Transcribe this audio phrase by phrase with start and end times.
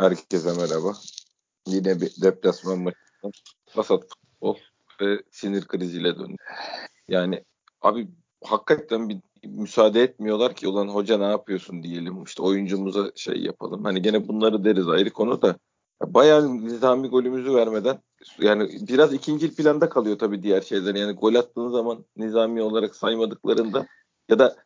[0.00, 0.92] Herkese merhaba.
[1.66, 3.32] Yine bir deplasman maçından
[3.76, 4.56] vasat futbol
[5.00, 6.36] ve sinir kriziyle döndü.
[7.08, 7.44] Yani
[7.80, 8.08] abi
[8.44, 13.84] hakikaten bir müsaade etmiyorlar ki ulan hoca ne yapıyorsun diyelim işte oyuncumuza şey yapalım.
[13.84, 15.56] Hani gene bunları deriz ayrı konu da
[16.02, 17.98] bayağı nizami golümüzü vermeden
[18.38, 20.94] yani biraz ikinci planda kalıyor tabii diğer şeyler.
[20.94, 23.86] Yani gol attığın zaman nizami olarak saymadıklarında
[24.28, 24.56] ya da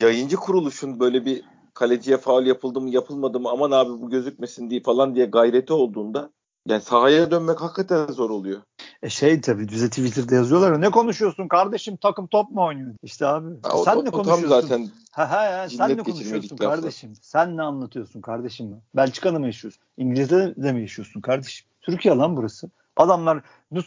[0.00, 1.44] yayıncı kuruluşun böyle bir
[1.74, 6.30] kaleciye faul yapıldı mı yapılmadı mı aman abi bu gözükmesin diye falan diye gayreti olduğunda
[6.68, 8.60] yani sahaya dönmek hakikaten zor oluyor.
[9.02, 12.94] E şey tabii bize Twitter'da yazıyorlar ne konuşuyorsun kardeşim takım top mu oynuyor?
[13.02, 14.48] İşte abi ha, sen o, ne konuşuyorsun?
[14.48, 17.10] zaten ha, ha, ya, sen ne konuşuyorsun kardeşim?
[17.10, 17.22] Laflar.
[17.22, 18.76] Sen ne anlatıyorsun kardeşim?
[18.96, 19.82] Belçika'da mı yaşıyorsun?
[19.96, 21.66] İngiltere'de mi yaşıyorsun kardeşim?
[21.82, 22.70] Türkiye lan burası.
[22.96, 23.42] Adamlar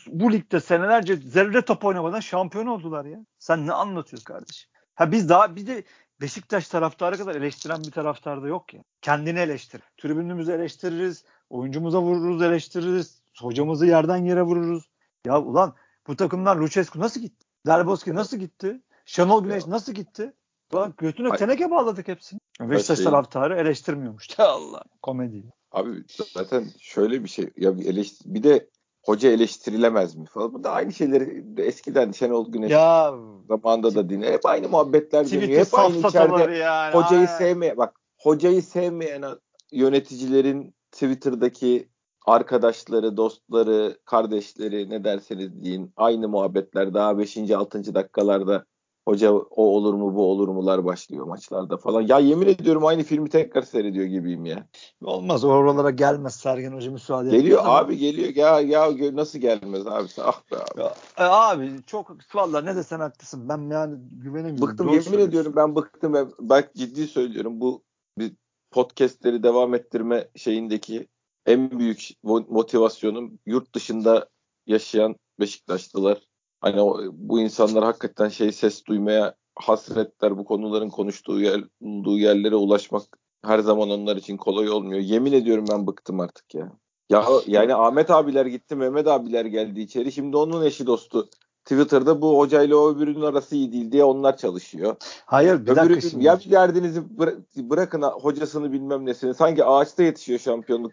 [0.08, 3.20] bu ligde senelerce zerre top oynamadan şampiyon oldular ya.
[3.40, 4.70] Sen ne anlatıyorsun kardeşim?
[4.96, 5.84] Ha biz daha bir de
[6.22, 8.84] Beşiktaş taraftarı kadar eleştiren bir taraftar da yok ya.
[9.02, 9.82] Kendini eleştir.
[9.98, 11.24] Tribünümüzü eleştiririz.
[11.50, 13.22] Oyuncumuza vururuz eleştiririz.
[13.40, 14.90] Hocamızı yerden yere vururuz.
[15.26, 15.76] Ya ulan
[16.08, 17.46] bu takımlar Lucescu nasıl gitti?
[17.66, 18.82] Delboski nasıl gitti?
[19.06, 19.70] Şenol Güneş ya.
[19.70, 20.34] nasıl gitti?
[20.74, 21.38] Ulan götüne Ay.
[21.38, 22.40] teneke bağladık hepsini.
[22.60, 23.06] Beşiktaş şey...
[23.06, 24.40] taraftarı eleştirmiyormuş.
[24.40, 25.54] Allah komedi.
[25.72, 26.04] Abi
[26.34, 27.50] zaten şöyle bir şey.
[27.58, 28.70] Ya bir, eleştir, bir de
[29.08, 30.54] hoca eleştirilemez mi falan.
[30.54, 33.14] Bu da aynı şeyleri eskiden Şenol Güneş ya,
[33.48, 34.34] zamanında da dinle.
[34.34, 35.66] Hep aynı muhabbetler dönüyor.
[35.66, 39.24] Hep aynı içeride yani, hocayı sevmeye bak hocayı sevmeyen
[39.72, 41.90] yöneticilerin Twitter'daki
[42.26, 47.38] arkadaşları, dostları, kardeşleri ne derseniz deyin aynı muhabbetler daha 5.
[47.52, 47.96] 6.
[47.96, 48.66] dakikalarda
[49.08, 52.02] hoca o olur mu bu olur mular başlıyor maçlarda falan.
[52.02, 54.68] Ya yemin ediyorum aynı filmi tekrar seyrediyor gibiyim ya.
[55.04, 57.94] Olmaz oralara gelmez Sergen Hoca müsaade Geliyor abi ama.
[57.94, 60.82] geliyor ya ya nasıl gelmez abi ah be abi.
[60.82, 64.68] Ya, e, abi çok vallahi ne desen haklısın ben yani güvenemiyorum.
[64.68, 67.84] Bıktım yemin ediyorum ben bıktım ve bak ciddi söylüyorum bu
[68.18, 68.34] bir
[68.72, 71.08] podcastleri devam ettirme şeyindeki
[71.46, 74.30] en büyük motivasyonum yurt dışında
[74.66, 76.28] yaşayan Beşiktaşlılar
[76.62, 81.64] Hani o, bu insanlar hakikaten şey ses duymaya hasretler bu konuların konuştuğu yer,
[82.06, 83.04] yerlere ulaşmak
[83.46, 85.02] her zaman onlar için kolay olmuyor.
[85.02, 86.72] Yemin ediyorum ben bıktım artık ya.
[87.10, 90.12] Ya yani Ahmet abiler gitti, Mehmet abiler geldi içeri.
[90.12, 91.30] Şimdi onun eşi dostu
[91.66, 94.96] Twitter'da bu hocayla o öbürünün arası iyi değil diye onlar çalışıyor.
[95.26, 96.26] Hayır bir Öbürü, dakika şimdi.
[96.26, 99.34] Ya bir derdinizi bıra- bırakın hocasını bilmem nesini.
[99.34, 100.92] Sanki ağaçta yetişiyor şampiyonluk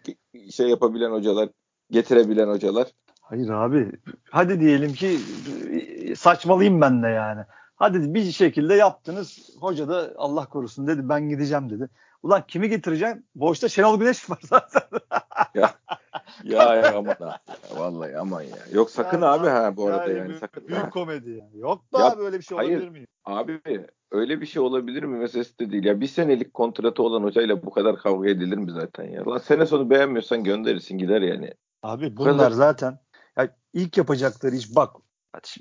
[0.51, 1.49] şey yapabilen hocalar,
[1.91, 2.87] getirebilen hocalar.
[3.29, 3.91] Hayır abi.
[4.29, 5.17] Hadi diyelim ki
[6.15, 7.41] saçmalayayım ben de yani.
[7.75, 9.49] Hadi bir şekilde yaptınız.
[9.59, 11.89] Hoca da Allah korusun dedi ben gideceğim dedi.
[12.23, 13.23] Ulan kimi getireceğim?
[13.35, 14.81] Boşta Şenol Güneş var zaten.
[15.55, 15.73] ya,
[16.43, 17.37] ya, ya aman ha.
[17.77, 18.57] Vallahi aman ya.
[18.71, 20.19] Yok sakın ya, abi ha bu arada yani.
[20.19, 20.67] yani sakın.
[20.67, 20.89] Büyük ha.
[20.89, 21.45] komedi ya.
[21.53, 23.05] Yok da ya, abi öyle bir şey hayır, olabilir mi?
[23.25, 23.61] Abi
[24.11, 25.83] öyle bir şey olabilir mi meselesi de değil.
[25.83, 29.25] Ya bir senelik kontratı olan hocayla bu kadar kavga edilir mi zaten ya?
[29.25, 31.53] Lan sene sonu beğenmiyorsan gönderirsin gider yani.
[31.83, 32.99] Abi bunlar zaten
[33.37, 34.95] yani ilk yapacakları iş bak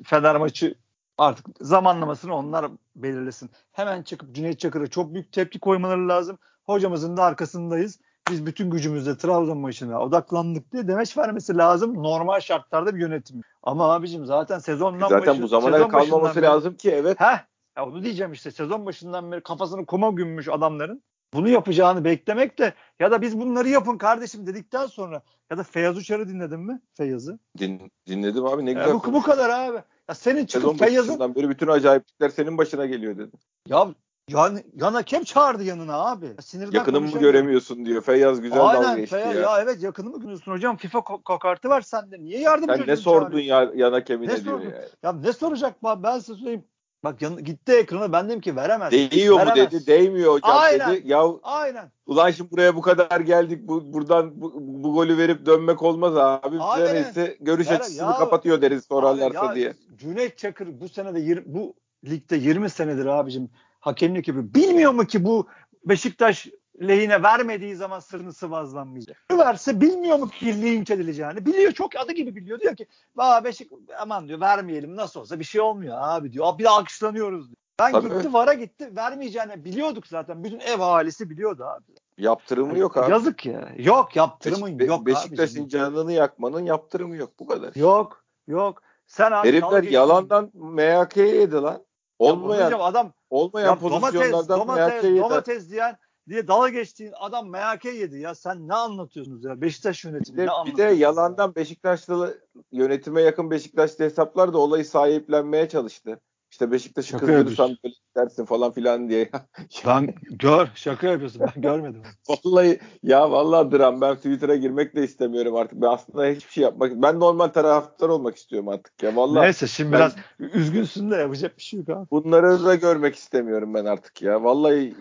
[0.05, 0.75] Fener maçı
[1.19, 3.51] artık zamanlamasını onlar belirlesin.
[3.73, 6.39] Hemen çıkıp Cüneyt Çakır'a çok büyük tepki koymaları lazım.
[6.67, 8.01] Hocamızın da arkasındayız.
[8.31, 12.03] Biz bütün gücümüzle Trabzon maçına odaklandık diye demeç vermesi lazım.
[12.03, 13.41] Normal şartlarda bir yönetim.
[13.63, 17.21] Ama abicim zaten sezondan zaten başı, bu zamana kalmaması beri, lazım ki evet.
[17.21, 17.45] Heh,
[17.77, 21.03] ya onu diyeceğim işte sezon başından beri kafasını kuma gömmüş adamların
[21.35, 25.97] bunu yapacağını beklemek de ya da biz bunları yapın kardeşim dedikten sonra ya da Feyyaz
[25.97, 26.81] Uçar'ı dinledin mi?
[26.93, 27.39] Feyyaz'ı.
[27.59, 28.89] Din, dinledim abi ne güzel.
[28.89, 29.79] Ya bu, bu kadar abi.
[30.09, 33.37] Ya senin çıkıp Feyyaz'ın böyle bütün acayiplikler senin başına geliyor dedi.
[33.69, 33.95] Ya
[34.29, 36.27] yani yana kim çağırdı yanına abi?
[36.41, 38.03] Sinirden yakınımı mı göremiyorsun diyor.
[38.03, 39.41] Feyyaz güzel Aynen, dalga geçti Feyyaz, ya.
[39.41, 39.61] ya.
[39.61, 40.77] evet yakınımı görüyorsun hocam.
[40.77, 42.21] FIFA kokartı var sende.
[42.21, 44.75] Niye yardım Sen ne sordun ya yana kemine diyor yani.
[45.03, 46.65] Ya ne soracak ben size söyleyeyim.
[47.05, 48.93] Bak yan, gitti ekrana ben dedim ki veremez.
[48.93, 49.57] Değiyor veremez.
[49.57, 49.87] mu dedi.
[49.87, 50.93] Değmiyor hocam Aynen.
[50.93, 51.09] dedi.
[51.09, 51.91] Ya Aynen.
[52.07, 53.69] Ulan şimdi buraya bu kadar geldik.
[53.69, 56.57] Bu, buradan bu, bu golü verip dönmek olmaz abi.
[56.61, 56.95] Aynen.
[56.95, 59.75] Neyse görüş Ver, açısını ya, kapatıyor deriz sorarlarsa ya, diye.
[59.97, 63.51] Cüneyt Çakır bu senede yir, bu ligde 20 senedir abicim
[63.81, 64.55] hakemlik yapıyor.
[64.55, 65.47] Bilmiyor mu ki bu
[65.85, 66.49] Beşiktaş
[66.83, 69.17] lehine vermediği zaman sırrını sıvazlanmayacak.
[69.33, 71.47] Verse bilmiyor mu ki linç edileceğini?
[71.47, 72.61] Biliyor çok adı gibi biliyor.
[72.61, 72.87] Diyor ki
[73.19, 76.59] Aa Beşik aman diyor vermeyelim nasıl olsa bir şey olmuyor abi diyor.
[76.59, 77.57] Bir de alkışlanıyoruz diyor.
[77.79, 78.09] Ben Tabii.
[78.09, 80.45] gitti VAR'a gitti vermeyeceğini biliyorduk zaten.
[80.45, 81.85] Bütün ev ahalisi biliyordu abi.
[82.19, 83.11] Yaptırımı yani, yok abi.
[83.11, 83.69] Yazık ya.
[83.77, 87.75] Yok yaptırımı Beş, yok Beşiktaş'ın canını yakmanın yaptırımı yok bu kadar.
[87.75, 88.83] Yok yok.
[89.07, 91.85] Sen abi Herifler yalandan MHK'ye yedi lan.
[92.19, 95.97] Olmayan, ya adam olmayan ya pozisyonlardan domates, domates, domates diyen
[96.29, 98.35] diye dala geçtiğin adam MHK yedi ya.
[98.35, 99.61] Sen ne anlatıyorsunuz ya?
[99.61, 102.41] Beşiktaş yönetimi bir de, ne Bir de yalandan Beşiktaşlı
[102.73, 106.21] yönetime yakın Beşiktaşlı hesaplar da olayı sahiplenmeye çalıştı.
[106.55, 109.31] İşte Beşiktaş'ı kızdırırsan böyle dersin falan filan diye.
[109.87, 112.03] ben gör şaka yapıyorsun ben görmedim.
[112.29, 115.83] vallahi ya vallahi dram ben Twitter'a girmek de istemiyorum artık.
[115.83, 119.45] Ben aslında hiçbir şey yapmak ben normal taraftar olmak istiyorum artık ya vallahi.
[119.45, 122.11] Neyse şimdi ben, biraz üzgünsün de yapacak bir şey yok abi.
[122.11, 124.45] Bunları da görmek istemiyorum ben artık ya.
[124.45, 124.95] Vallahi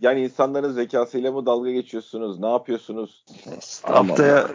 [0.00, 2.40] yani insanların zekasıyla mı dalga geçiyorsunuz?
[2.40, 3.24] Ne yapıyorsunuz?
[3.82, 4.48] Haftaya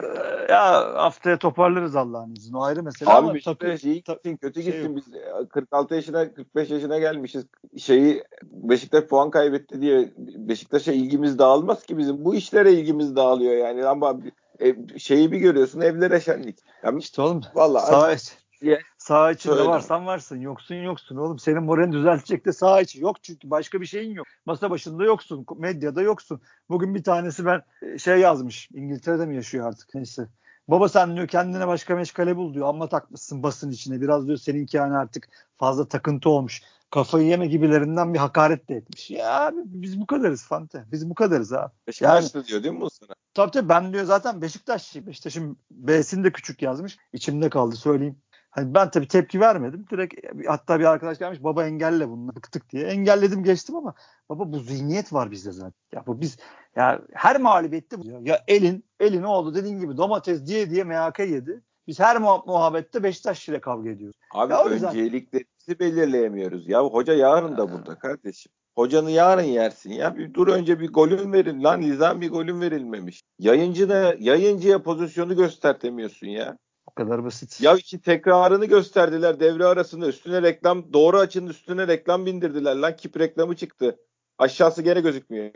[0.49, 2.57] ya haftaya toparlarız Allah'ın izniyle.
[2.57, 4.95] O ayrı mesele Abi ama Beşiktaş iyi gitsin, kötü şey gitsin.
[4.95, 5.03] Biz
[5.49, 7.45] 46 yaşına 45 yaşına gelmişiz.
[7.77, 12.25] Şeyi Beşiktaş puan kaybetti diye Beşiktaş'a ilgimiz dağılmaz ki bizim.
[12.25, 13.85] Bu işlere ilgimiz dağılıyor yani.
[13.85, 14.19] Ama
[14.61, 16.59] e, şeyi bir görüyorsun evlere şenlik.
[16.83, 18.15] Yani, işte oğlum vallahi sağ,
[18.61, 19.69] diye sağ içinde Söyle.
[19.69, 20.39] varsan varsın.
[20.39, 21.39] Yoksun yoksun oğlum.
[21.39, 24.27] Senin moralini düzeltecek de sağ içi yok çünkü başka bir şeyin yok.
[24.45, 25.45] Masa başında yoksun.
[25.57, 26.41] Medyada yoksun.
[26.69, 28.69] Bugün bir tanesi ben e, şey yazmış.
[28.73, 29.95] İngiltere'de mi yaşıyor artık?
[29.95, 30.27] Neyse.
[30.69, 32.67] Baba sen diyor kendine başka meşgale bul diyor.
[32.67, 34.01] Amma takmışsın basın içine.
[34.01, 36.61] Biraz diyor seninki yani artık fazla takıntı olmuş.
[36.91, 39.11] Kafayı yeme gibilerinden bir hakaret de etmiş.
[39.11, 40.85] Ya abi biz bu kadarız Fante.
[40.91, 41.71] Biz bu kadarız abi.
[41.87, 43.15] Beşiktaşlı yani, diyor değil mi bu sana?
[43.33, 45.07] Tabii tabii ben diyor zaten Beşiktaşlıyım.
[45.07, 46.97] Beşiktaş'ın B'sini de küçük yazmış.
[47.13, 48.15] İçimde kaldı söyleyeyim.
[48.49, 49.85] Hani ben tabii tepki vermedim.
[49.91, 50.13] Direkt
[50.47, 52.83] hatta bir arkadaş gelmiş baba engelle bunu bıktık diye.
[52.83, 53.93] Engelledim geçtim ama
[54.29, 55.73] baba bu zihniyet var bizde zaten.
[55.93, 56.37] Ya bu biz
[56.75, 58.07] ya her mağlubiyette bu.
[58.07, 61.61] Ya, ya elin elin oldu dediğin gibi domates diye diye MHK yedi.
[61.87, 64.17] Biz her muha- muhabbette Beşiktaş ile kavga ediyoruz.
[64.33, 66.69] Abi ya önceliklerimizi belirleyemiyoruz.
[66.69, 68.51] Ya hoca yarın da burada kardeşim.
[68.75, 70.17] Hocanı yarın yersin ya.
[70.17, 71.81] Bir dur önce bir golün verin lan.
[71.81, 73.21] Nizam bir golün verilmemiş.
[73.39, 76.57] Yayıncı da yayıncıya pozisyonu göstertemiyorsun ya.
[76.99, 77.61] Kadar basit.
[77.61, 83.19] Ya iki tekrarını gösterdiler devre arasında üstüne reklam doğru açının üstüne reklam bindirdiler lan kip
[83.19, 83.99] reklamı çıktı.
[84.37, 85.51] Aşağısı gene gözükmüyor.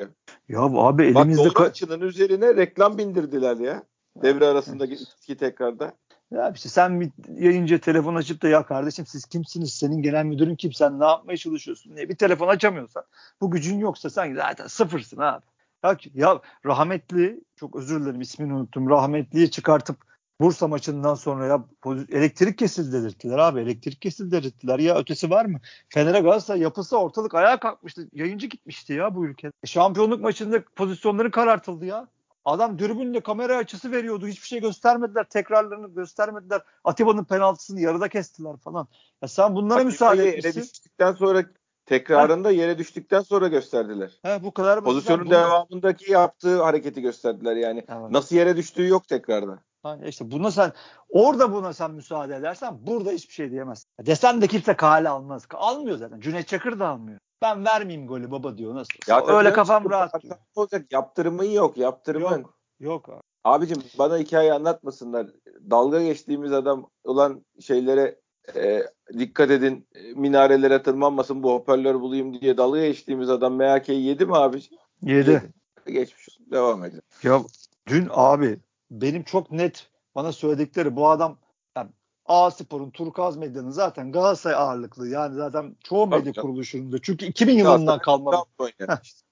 [0.49, 3.83] Ya abi elimizde Bak doğru açının üzerine reklam bindirdiler ya.
[4.23, 5.93] Devre arasında iki tekrarda.
[6.31, 9.73] Ya işte sen bir yayınca telefon açıp da ya kardeşim siz kimsiniz?
[9.73, 10.73] Senin genel müdürün kim?
[10.73, 13.03] Sen ne yapmaya çalışıyorsun diye bir telefon açamıyorsan
[13.41, 15.45] bu gücün yoksa sen zaten sıfırsın abi.
[15.83, 18.89] Ya, ya rahmetli çok özür dilerim ismini unuttum.
[18.89, 21.65] Rahmetliye çıkartıp Bursa maçından sonra ya
[22.09, 23.59] elektrik kesildi dedirttiler abi.
[23.59, 24.79] Elektrik kesildi dedirttiler.
[24.79, 25.59] Ya ötesi var mı?
[25.89, 28.09] Fener'e Galatasaray yapısı ortalık ayağa kalkmıştı.
[28.13, 29.51] Yayıncı gitmişti ya bu ülkede.
[29.65, 32.07] Şampiyonluk maçında pozisyonları karartıldı ya.
[32.45, 34.27] Adam dürbünle kamera açısı veriyordu.
[34.27, 35.29] Hiçbir şey göstermediler.
[35.29, 36.61] Tekrarlarını göstermediler.
[36.83, 38.87] Atiba'nın penaltısını yarıda kestiler falan.
[39.21, 40.61] Ya sen bunlara Atiba'yı müsaade etmişsin.
[40.61, 41.43] Düştükten sonra
[41.85, 42.51] tekrarında ha.
[42.51, 44.19] yere düştükten sonra gösterdiler.
[44.21, 47.85] He, bu kadar Pozisyonun devamındaki yaptığı hareketi gösterdiler yani.
[47.89, 48.11] Evet.
[48.11, 49.59] Nasıl yere düştüğü yok tekrarda.
[49.85, 50.71] Yani işte buna sen
[51.09, 53.89] orada buna sen müsaade edersen burada hiçbir şey diyemezsin.
[53.99, 55.47] Desen de kimse kale almaz.
[55.53, 56.19] Almıyor zaten.
[56.19, 57.19] Cüneyt Çakır da almıyor.
[57.41, 58.93] Ben vermeyeyim golü baba diyor nasıl?
[59.07, 60.13] Ya öyle kafam rahat.
[60.55, 62.37] Olacak yaptırımın yok yaptırımın.
[62.37, 62.57] Yok.
[62.79, 63.21] Yok abi.
[63.43, 65.27] Abicim bana hikaye anlatmasınlar.
[65.69, 68.19] Dalga geçtiğimiz adam olan şeylere
[68.55, 68.83] e,
[69.19, 74.61] dikkat edin minarelere tırmanmasın bu hoparlör bulayım diye dalga geçtiğimiz adam MHK'yi yedi mi abi?
[75.01, 75.31] Yedi.
[75.31, 75.53] yedi.
[75.87, 76.45] Geçmiş olsun.
[76.51, 77.01] Devam edelim.
[77.23, 77.41] Ya
[77.87, 78.59] dün abi
[79.01, 81.37] benim çok net bana söyledikleri bu adam
[81.77, 81.89] yani
[82.25, 85.07] A Spor'un Turkaz Medya'nın zaten Galatasaray ağırlıklı.
[85.07, 87.01] Yani zaten çoğu medya kuruluşunda.
[87.01, 88.45] Çünkü 2000 yılından kalma.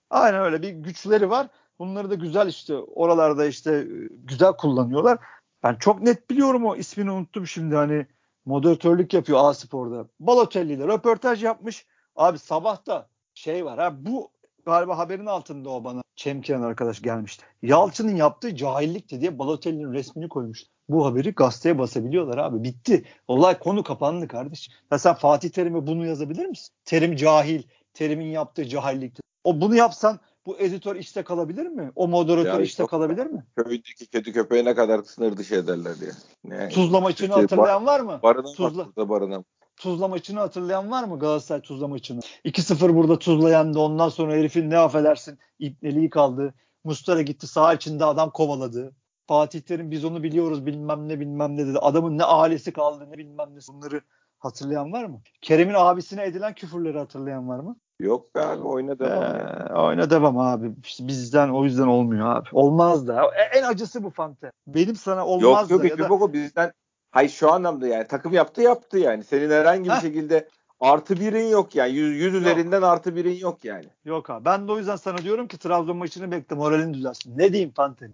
[0.09, 1.47] Aynen öyle bir güçleri var.
[1.79, 5.19] Bunları da güzel işte oralarda işte e, güzel kullanıyorlar.
[5.63, 8.07] Ben çok net biliyorum o ismini unuttum şimdi hani
[8.45, 10.07] moderatörlük yapıyor A Spor'da.
[10.19, 11.85] Balotelli ile röportaj yapmış.
[12.15, 14.31] Abi sabah da şey var ha bu
[14.65, 17.45] galiba haberin altında o bana Çemkiren arkadaş gelmişti.
[17.61, 20.63] Yalçın'ın yaptığı cahillikti diye Balotelli'nin resmini koymuş.
[20.89, 22.63] Bu haberi gazeteye basabiliyorlar abi.
[22.63, 23.05] Bitti.
[23.27, 24.69] Olay konu kapandı kardeş.
[24.91, 26.73] Ya sen Fatih Terim'e bunu yazabilir misin?
[26.85, 27.63] Terim cahil.
[27.93, 29.21] Terim'in yaptığı cahillikti.
[29.43, 31.91] O bunu yapsan bu editör işte kalabilir mi?
[31.95, 33.43] O moderatör yani işte kalabilir mi?
[33.55, 36.11] Köydeki kötü köpeğe ne kadar sınır dışı ederler diye.
[36.43, 36.69] Ne?
[36.69, 38.19] Tuzla maçını işte, hatırlayan var mı?
[38.23, 39.09] Barına Tuzla.
[39.09, 39.43] barına.
[39.81, 42.19] Tuzla maçını hatırlayan var mı Galatasaray Tuzla maçını?
[42.45, 43.77] 2-0 burada Tuzla yendi.
[43.77, 46.53] Ondan sonra herifin ne affedersin ipneliği kaldı.
[46.83, 48.95] Mustara gitti sağ içinde adam kovaladı.
[49.27, 51.79] Fatih Terim biz onu biliyoruz bilmem ne bilmem ne dedi.
[51.79, 54.01] Adamın ne ailesi kaldı ne bilmem ne bunları
[54.39, 55.21] hatırlayan var mı?
[55.41, 57.75] Kerem'in abisine edilen küfürleri hatırlayan var mı?
[57.99, 59.23] Yok be abi oyna devam.
[59.23, 60.71] Ee, oyna devam abi.
[60.83, 62.49] İşte bizden o yüzden olmuyor abi.
[62.51, 63.31] Olmaz da.
[63.55, 64.51] En acısı bu Fante.
[64.67, 65.87] Benim sana olmaz yok, da.
[65.87, 66.71] Yok yok yok bizden
[67.11, 69.23] Hayır şu anlamda yani takım yaptı yaptı yani.
[69.23, 70.01] Senin herhangi bir Heh.
[70.01, 70.49] şekilde
[70.79, 71.91] artı birin yok yani.
[71.91, 72.41] Yüz, yüz yok.
[72.41, 73.85] üzerinden artı birin yok yani.
[74.05, 74.45] Yok abi.
[74.45, 77.37] Ben de o yüzden sana diyorum ki Trabzon maçını bekle moralin düzelsin.
[77.37, 78.13] Ne diyeyim Fanteni?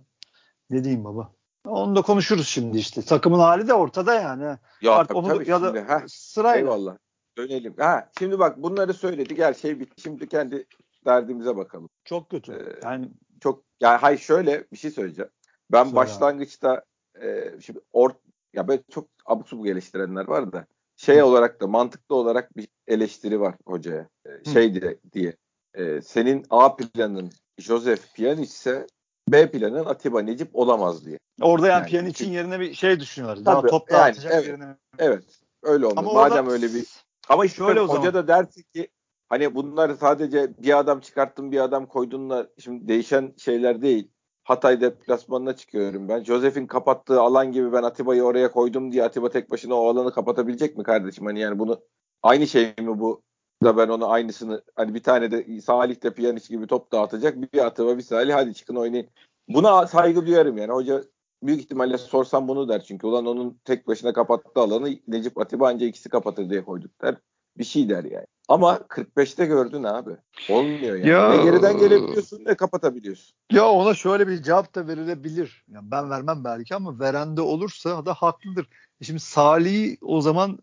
[0.70, 1.32] Ne diyeyim baba?
[1.66, 3.02] Onu da konuşuruz şimdi işte.
[3.02, 4.58] Takımın hali de ortada yani.
[4.82, 6.60] Ya Artık tabii, onu tabii, ya da şimdi, heh, sırayla.
[6.60, 6.98] Eyvallah.
[7.38, 7.76] Dönelim.
[7.78, 9.40] Ha, şimdi bak bunları söyledik.
[9.40, 10.02] Her şey bitti.
[10.02, 10.66] Şimdi kendi
[11.06, 11.90] derdimize bakalım.
[12.06, 12.54] Çok kötü.
[12.54, 13.10] Ee, yani
[13.42, 15.32] çok yani hay şöyle bir şey söyleyeceğim.
[15.72, 16.84] Ben Söyle başlangıçta
[17.22, 18.16] e, şimdi ort
[18.54, 23.40] ya böyle çok abuk subuk eleştirenler var da şey olarak da mantıklı olarak bir eleştiri
[23.42, 24.10] var hocaya.
[24.26, 25.36] Ee, şey diye, diye.
[25.74, 28.88] Ee, senin A planın Joseph Pjanic ise
[29.30, 31.20] B planın Atiba Necip olamaz diye.
[31.42, 33.46] Orada yani, yani Pjanic'in yerine bir şey düşünüyorlar.
[33.46, 34.76] Daha top yani, evet, yerine.
[35.00, 35.24] Evet.
[35.64, 36.06] Öyle olmaz.
[36.06, 36.52] Ama Madem orada...
[36.52, 36.86] öyle bir
[37.30, 38.88] ama şöyle o hoca da dersin ki
[39.30, 44.12] hani bunlar sadece bir adam çıkarttın bir adam koydunla şimdi değişen şeyler değil.
[44.48, 46.24] Hatay deplasmanına çıkıyorum ben.
[46.24, 50.78] Josef'in kapattığı alan gibi ben Atiba'yı oraya koydum diye Atiba tek başına o alanı kapatabilecek
[50.78, 51.26] mi kardeşim?
[51.26, 51.82] Hani yani bunu
[52.24, 53.24] aynı şey mi bu?
[53.64, 57.54] Da ben onu aynısını hani bir tane de Salih de Piyaniç gibi top dağıtacak.
[57.54, 59.08] Bir Atiba bir Salih hadi çıkın oynayın.
[59.48, 60.72] Buna saygı duyarım yani.
[60.72, 61.04] Hoca
[61.44, 65.88] büyük ihtimalle sorsam bunu der çünkü ulan onun tek başına kapattığı alanı Necip Atiba anca
[65.88, 67.16] ikisi kapatır diye koyduk der.
[67.58, 68.26] Bir şey der yani.
[68.48, 70.12] Ama 45'te gördün abi.
[70.50, 71.10] Olmuyor yani.
[71.10, 73.36] Ya, ne geriden gelebiliyorsun ne kapatabiliyorsun.
[73.52, 75.66] Ya ona şöyle bir cevap da verilebilir.
[75.68, 78.68] Yani ben vermem belki ama verende olursa da haklıdır.
[79.02, 80.60] E şimdi Salih'i o zaman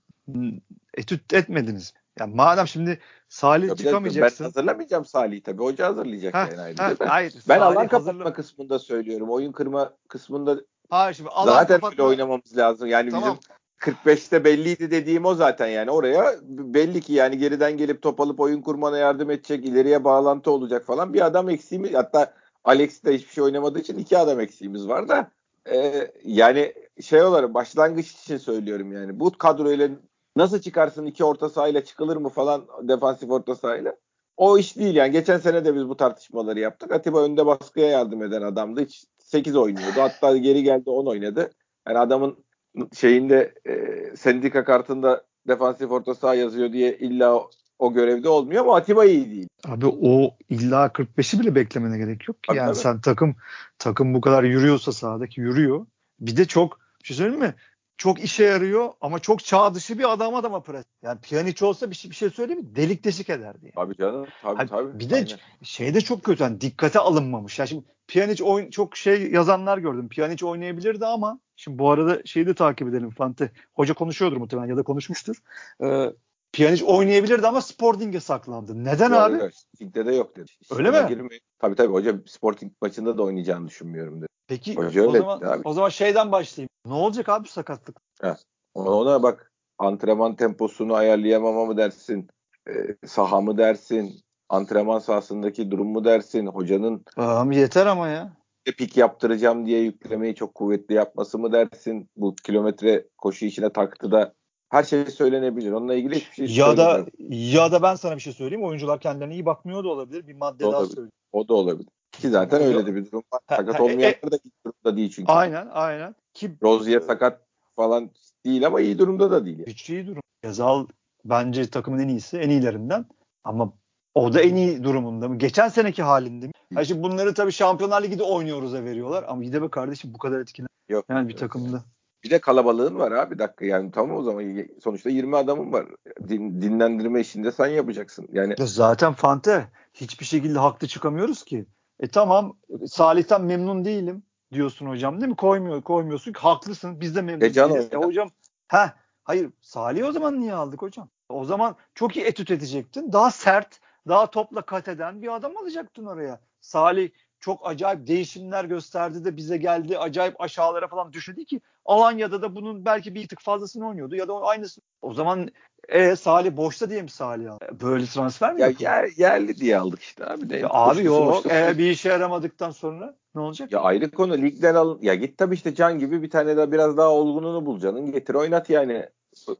[0.94, 1.94] etüt etmediniz.
[2.18, 4.44] Yani madem şimdi Salih ya çıkamayacaksın.
[4.44, 5.62] Ben hazırlamayacağım Salih'i tabii.
[5.62, 6.74] Hoca hazırlayacak heh, yani.
[6.78, 8.32] Heh, ben, hayır, ben Salih alan kapatma hazırla...
[8.32, 9.30] kısmında söylüyorum.
[9.30, 10.60] Oyun kırma kısmında
[10.90, 11.90] Hayır, şimdi alan zaten kapatma...
[11.90, 12.88] öyle oynamamız lazım.
[12.88, 13.38] Yani tamam.
[13.42, 15.90] bizim 45'te belliydi dediğim o zaten yani.
[15.90, 20.86] Oraya belli ki yani geriden gelip top alıp oyun kurmana yardım edecek ileriye bağlantı olacak
[20.86, 25.08] falan bir adam eksiğimiz hatta Alex de hiçbir şey oynamadığı için iki adam eksiğimiz var
[25.08, 25.30] da
[25.72, 29.20] e, yani şey olarak başlangıç için söylüyorum yani.
[29.20, 29.88] Bu kadroyla
[30.36, 33.96] nasıl çıkarsın iki orta sahayla çıkılır mı falan defansif orta sahayla?
[34.36, 35.12] O iş değil yani.
[35.12, 36.92] Geçen sene de biz bu tartışmaları yaptık.
[36.92, 38.80] Atiba önde baskıya yardım eden adamdı.
[38.80, 40.00] Hiç 8 oynuyordu.
[40.00, 41.50] Hatta geri geldi 10 oynadı.
[41.88, 42.44] Yani adamın
[42.92, 48.76] şeyinde e, sendika kartında defansif orta saha yazıyor diye illa o, o görevde olmuyor ama
[48.76, 49.48] Atiba iyi değil.
[49.68, 52.46] Abi o illa 45'i bile beklemene gerek yok ki.
[52.48, 52.78] Tabii, yani tabii.
[52.78, 53.36] sen takım
[53.78, 55.86] takım bu kadar yürüyorsa sahadaki yürüyor.
[56.20, 57.54] Bir de çok bir şey söyleyeyim mi?
[57.96, 60.84] Çok işe yarıyor ama çok çağ dışı bir adam adama pres.
[61.02, 62.76] Yani Pjanic olsa bir şey, bir şey söyleyeyim mi?
[62.76, 63.58] Delik deşik ederdi.
[63.62, 63.72] Yani.
[63.74, 64.26] Tabii canım.
[64.42, 64.98] Tabii hani tabii.
[65.00, 65.28] Bir de Aynen.
[65.62, 66.42] şey de çok kötü.
[66.42, 67.58] Yani dikkate alınmamış.
[67.58, 70.08] Ya şimdi Pjanic oyun çok şey yazanlar gördüm.
[70.08, 73.50] Pjanic oynayabilirdi ama şimdi bu arada şeyi de takip edelim Fante.
[73.72, 75.36] Hoca konuşuyordur muhtemelen ya da konuşmuştur.
[75.82, 76.12] Ee,
[76.52, 78.84] Pjanic oynayabilirdi ama Sporting'e saklandı.
[78.84, 79.50] Neden yok, abi?
[79.82, 80.50] Ligde de yok dedi.
[80.70, 81.08] Öyle mi?
[81.08, 81.28] Girme.
[81.58, 84.28] Tabii tabii hoca Sporting maçında da oynayacağını düşünmüyorum dedi.
[84.48, 85.62] Peki hoca o zaman abi.
[85.64, 86.68] o zaman şeyden başlayayım.
[86.86, 87.96] Ne olacak abi sakatlık?
[88.20, 88.36] Ha.
[88.74, 92.28] Ona bak antrenman temposunu ayarlayamama mı dersin?
[92.68, 92.72] E,
[93.06, 94.20] saha mı dersin?
[94.48, 96.46] Antrenman sahasındaki durum mu dersin?
[96.46, 98.36] Hocanın Abi yeter ama ya.
[98.72, 102.08] Pik yaptıracağım diye yüklemeyi çok kuvvetli yapması mı dersin?
[102.16, 104.34] Bu kilometre koşu işine taktı da
[104.68, 105.72] her şey söylenebilir.
[105.72, 108.64] Onunla ilgili hiçbir şey Ya da ya da ben sana bir şey söyleyeyim.
[108.64, 110.26] Oyuncular kendilerine iyi bakmıyor da olabilir.
[110.26, 111.12] Bir madde daha söyleyeyim.
[111.32, 111.88] O da olabilir.
[112.12, 113.40] Ki zaten öyle de bir durum var.
[113.48, 115.32] Sakat olmayanlar da iyi durumda değil çünkü.
[115.32, 116.14] Aynen aynen.
[116.34, 117.40] Ki Rozier sakat
[117.76, 118.10] falan
[118.44, 119.66] değil ama iyi durumda da değil.
[119.66, 120.22] Hiç iyi durum.
[120.44, 120.86] Yazal
[121.24, 123.06] bence takımın en iyisi, en iyilerinden.
[123.44, 123.72] Ama
[124.14, 125.38] o da en iyi durumunda mı?
[125.38, 126.52] Geçen seneki halinde mi?
[126.70, 130.68] Yani şimdi bunları tabii Şampiyonlar Ligi'de oynuyoruz'a veriyorlar ama gide be kardeşim bu kadar etkilen.
[130.88, 131.04] Yok.
[131.08, 131.84] Yani bir takımda.
[132.24, 135.86] Bir de kalabalığın var abi dakika yani tamam o zaman sonuçta 20 adamın var.
[136.28, 138.28] Din, dinlendirme işinde sen yapacaksın.
[138.32, 141.66] Yani zaten Fante hiçbir şekilde haklı çıkamıyoruz ki.
[142.00, 142.56] E tamam
[142.86, 145.36] Salih'ten memnun değilim diyorsun hocam değil mi?
[145.36, 146.32] Koymuyor, koymuyorsun.
[146.32, 147.00] Haklısın.
[147.00, 147.88] Biz de memnun e değiliz.
[147.92, 148.28] E hocam
[148.68, 148.94] ha
[149.24, 151.08] hayır Salih o zaman niye aldık hocam?
[151.28, 153.12] O zaman çok iyi etüt edecektin.
[153.12, 156.40] Daha sert, daha topla kat eden bir adam alacaktın oraya.
[156.64, 159.98] Salih çok acayip değişimler gösterdi de bize geldi.
[159.98, 164.34] Acayip aşağılara falan düşürdü ki Alanya'da da bunun belki bir tık fazlasını oynuyordu ya da
[164.42, 164.80] aynısı.
[165.02, 165.50] O zaman
[165.88, 167.64] e, Salih boşta diye mi Salih aldı?
[167.82, 170.50] Böyle transfer mi ya yer, yerli diye aldık işte abi.
[170.50, 170.56] De.
[170.56, 171.46] Ya abi yok.
[171.46, 173.72] E, bir işe yaramadıktan sonra ne olacak?
[173.72, 174.38] Ya ayrı konu.
[174.38, 174.98] Ligden al.
[175.02, 178.12] Ya git tabii işte Can gibi bir tane daha biraz daha olgununu bulacaksın.
[178.12, 179.08] Getir oynat yani.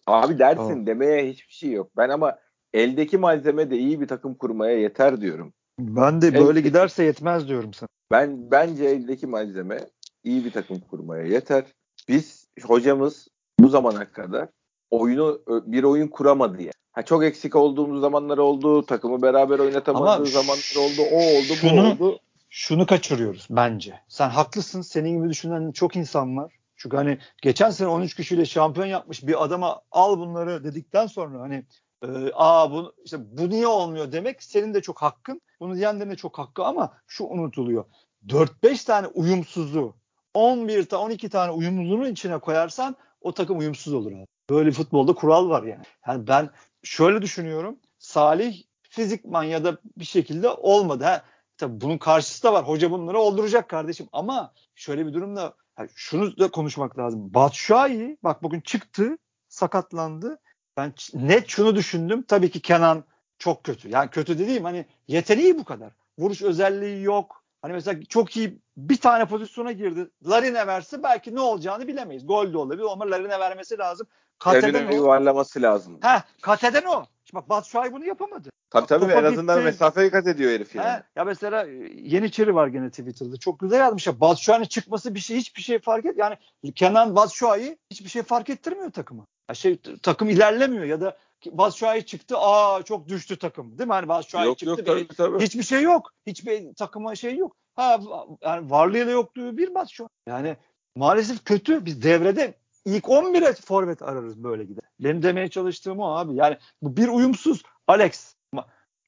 [0.06, 0.86] Abi dersin tamam.
[0.86, 1.90] demeye hiçbir şey yok.
[1.96, 2.38] Ben ama
[2.72, 5.52] eldeki malzeme de iyi bir takım kurmaya yeter diyorum.
[5.78, 7.88] Ben de böyle eldeki, giderse yetmez diyorum sana.
[8.10, 9.80] Ben bence eldeki malzeme
[10.24, 11.64] iyi bir takım kurmaya yeter.
[12.08, 13.28] Biz hocamız
[13.60, 14.48] bu zamana kadar
[14.90, 16.72] oyunu bir oyun kuramadı yani.
[16.92, 18.86] Ha, çok eksik olduğumuz zamanlar oldu.
[18.86, 21.02] Takımı beraber oynatamadığı Ama zamanlar oldu.
[21.12, 22.18] O oldu, şunu, bu oldu.
[22.50, 24.00] Şunu kaçırıyoruz bence.
[24.08, 24.82] Sen haklısın.
[24.82, 26.52] Senin gibi düşünen çok insan var.
[26.76, 31.64] Çünkü hani geçen sene 13 kişiyle şampiyon yapmış bir adama al bunları dedikten sonra hani
[32.02, 35.40] e, aa bu işte bu niye olmuyor demek senin de çok hakkın.
[35.64, 37.84] Bunu diyenlerin çok hakkı ama şu unutuluyor.
[38.26, 39.94] 4-5 tane uyumsuzu
[40.34, 44.26] 11 tane 12 tane uyumluluğun içine koyarsan o takım uyumsuz olur abi.
[44.50, 45.84] Böyle futbolda kural var yani.
[46.06, 46.50] Yani ben
[46.82, 47.78] şöyle düşünüyorum.
[47.98, 51.04] Salih fizikman ya da bir şekilde olmadı.
[51.04, 51.24] Ha,
[51.58, 52.68] tabii bunun karşısı da var.
[52.68, 54.08] Hoca bunları olduracak kardeşim.
[54.12, 57.34] Ama şöyle bir durumda yani şunu da konuşmak lazım.
[57.34, 59.18] Batshuayi bak bugün çıktı
[59.48, 60.38] sakatlandı.
[60.76, 62.24] Ben net şunu düşündüm.
[62.28, 63.04] Tabii ki Kenan
[63.38, 63.88] çok kötü.
[63.88, 65.92] Yani kötü dediğim hani yeteneği bu kadar.
[66.18, 67.44] Vuruş özelliği yok.
[67.62, 70.10] Hani mesela çok iyi bir tane pozisyona girdi.
[70.28, 72.26] Larine verse belki ne olacağını bilemeyiz.
[72.26, 74.06] Gol de olabilir ama Larine vermesi lazım.
[74.38, 74.94] Kateden o.
[74.94, 75.98] yuvarlaması lazım.
[76.02, 77.04] Heh, Kateden o.
[77.24, 78.50] Şimdi bak Batshuayi bunu yapamadı.
[78.70, 79.64] Tabii tabii Topa en azından gitti.
[79.64, 80.88] mesafeyi kat ediyor herif yani.
[80.88, 81.70] He, ya mesela e,
[82.02, 83.36] Yeniçeri var gene Twitter'da.
[83.36, 84.20] Çok güzel yazmış ya.
[84.20, 86.14] Batshuayi'nin çıkması bir şey hiçbir şey fark et.
[86.18, 86.36] Yani
[86.74, 89.26] Kenan Batshuayi hiçbir şey fark ettirmiyor takıma.
[89.48, 91.16] Ya şey takım ilerlemiyor ya da
[91.52, 92.38] Batshuayi çıktı.
[92.38, 93.78] Aa çok düştü takım.
[93.78, 93.92] Değil mi?
[93.92, 94.70] Hani Batshuayi yok, çıktı.
[94.70, 95.44] Yok, tabii, tabii.
[95.44, 96.10] Hiçbir şey yok.
[96.26, 97.56] Hiçbir takıma şey yok.
[97.74, 98.00] Ha
[98.42, 100.08] yani varlığıyla yokluğu bir Batshuayi.
[100.28, 100.56] Yani
[100.96, 101.86] maalesef kötü.
[101.86, 104.84] Biz devrede ilk 11'e forvet ararız böyle gider.
[105.00, 106.34] Benim demeye çalıştığım o abi.
[106.34, 108.34] Yani bu bir uyumsuz Alex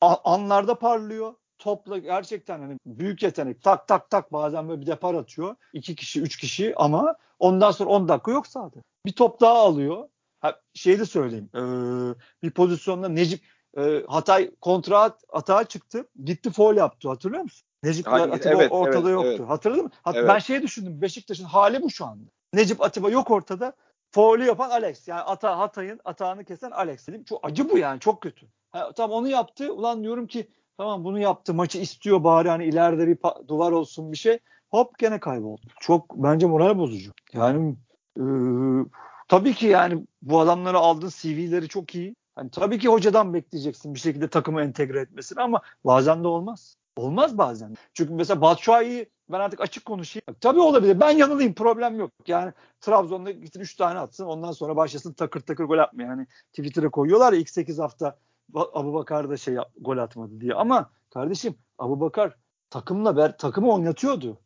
[0.01, 1.35] anlarda parlıyor.
[1.59, 3.63] Topla gerçekten hani büyük yetenek.
[3.63, 5.57] Tak tak tak bazen böyle bir depar atıyor.
[5.73, 8.83] iki kişi, üç kişi ama ondan sonra 10 dakika yok zaten.
[9.07, 10.09] Bir top daha alıyor.
[10.47, 11.51] Ha, şey de söyleyeyim.
[11.55, 11.61] Ee,
[12.43, 13.41] bir pozisyonda Necip
[13.79, 16.09] e, Hatay kontra atağa çıktı.
[16.25, 17.09] Gitti foul yaptı.
[17.09, 17.69] Hatırlıyor musun?
[17.83, 19.37] Necip Atiba evet, ortada evet, yoktu.
[19.39, 19.49] Evet.
[19.49, 19.91] Hatırladın mı?
[20.03, 20.29] Hat- evet.
[20.29, 21.03] Ben şey düşündüm.
[21.03, 22.31] Beşiktaş'ın hali bu şu anda.
[22.53, 23.73] Necip Atiba yok ortada.
[24.11, 25.09] Foul'ü yapan Alex.
[25.09, 27.25] Yani ata Hatay'ın atağını kesen Alex dedim.
[27.25, 28.01] Çok acı bu yani.
[28.01, 28.47] Çok kötü.
[28.73, 29.73] Ha, tamam onu yaptı.
[29.73, 31.55] Ulan diyorum ki tamam bunu yaptı.
[31.55, 34.39] Maçı istiyor bari hani ileride bir duvar olsun bir şey.
[34.71, 35.67] Hop gene kayboldu.
[35.81, 37.13] Çok bence moral bozucu.
[37.33, 37.77] Yani
[38.17, 38.25] e,
[39.29, 42.17] tabii ki yani bu adamları aldın CV'leri çok iyi.
[42.37, 46.77] Hani tabii ki hocadan bekleyeceksin bir şekilde takımı entegre etmesini ama bazen de olmaz.
[46.97, 47.77] Olmaz bazen.
[47.95, 50.25] Çünkü mesela Batshuayi ben artık açık konuşayım.
[50.41, 51.01] Tabii olabilir.
[51.01, 51.55] Ben yanılayım.
[51.55, 52.13] Problem yok.
[52.27, 54.25] Yani Trabzon'da gitsin 3 tane atsın.
[54.25, 56.03] Ondan sonra başlasın takır takır gol atmaya.
[56.03, 58.19] Yani Twitter'a koyuyorlar ya ilk 8 hafta
[58.55, 60.55] Abu Bakar da şey gol atmadı diye.
[60.55, 62.37] Ama kardeşim Abu Bakar
[62.71, 64.39] takımla ber, takımı oynatıyordu.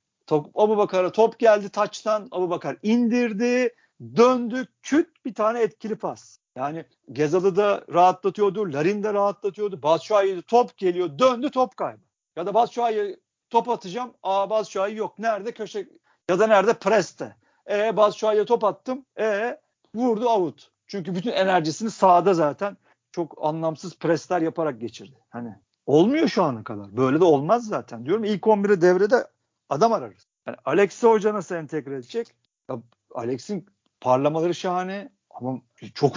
[0.54, 2.28] Abu Bakar'a top geldi taçtan.
[2.30, 3.75] Abu Bakar indirdi.
[4.16, 4.66] Döndü.
[4.83, 6.38] Küt bir tane etkili pas.
[6.57, 8.73] Yani Gezalı da rahatlatıyordu.
[8.73, 9.83] Larin de rahatlatıyordu.
[9.83, 11.19] Batshuayi top geliyor.
[11.19, 12.02] Döndü top kaybı.
[12.37, 13.16] Ya da Batshuayi
[13.50, 14.14] top atacağım.
[14.23, 15.19] Aa Batshuayi yok.
[15.19, 15.52] Nerede?
[15.52, 15.88] Köşe
[16.30, 16.75] ya da nerede?
[16.75, 17.37] Preste.
[17.71, 19.04] E Batshuayi'ye top attım.
[19.19, 19.61] E
[19.95, 20.71] vurdu out.
[20.87, 22.76] Çünkü bütün enerjisini sahada zaten
[23.13, 25.19] çok anlamsız presler yaparak geçirdi.
[25.30, 25.54] Hani
[25.86, 26.97] olmuyor şu ana kadar.
[26.97, 28.06] Böyle de olmaz zaten.
[28.06, 29.26] Diyorum ilk 11'e devrede
[29.69, 30.26] adam ararız.
[30.47, 32.28] Yani Alex'i hoca nasıl entegre edecek?
[32.71, 32.82] Ya
[33.15, 33.67] Alex'in
[34.00, 35.60] parlamaları şahane ama
[35.95, 36.17] çok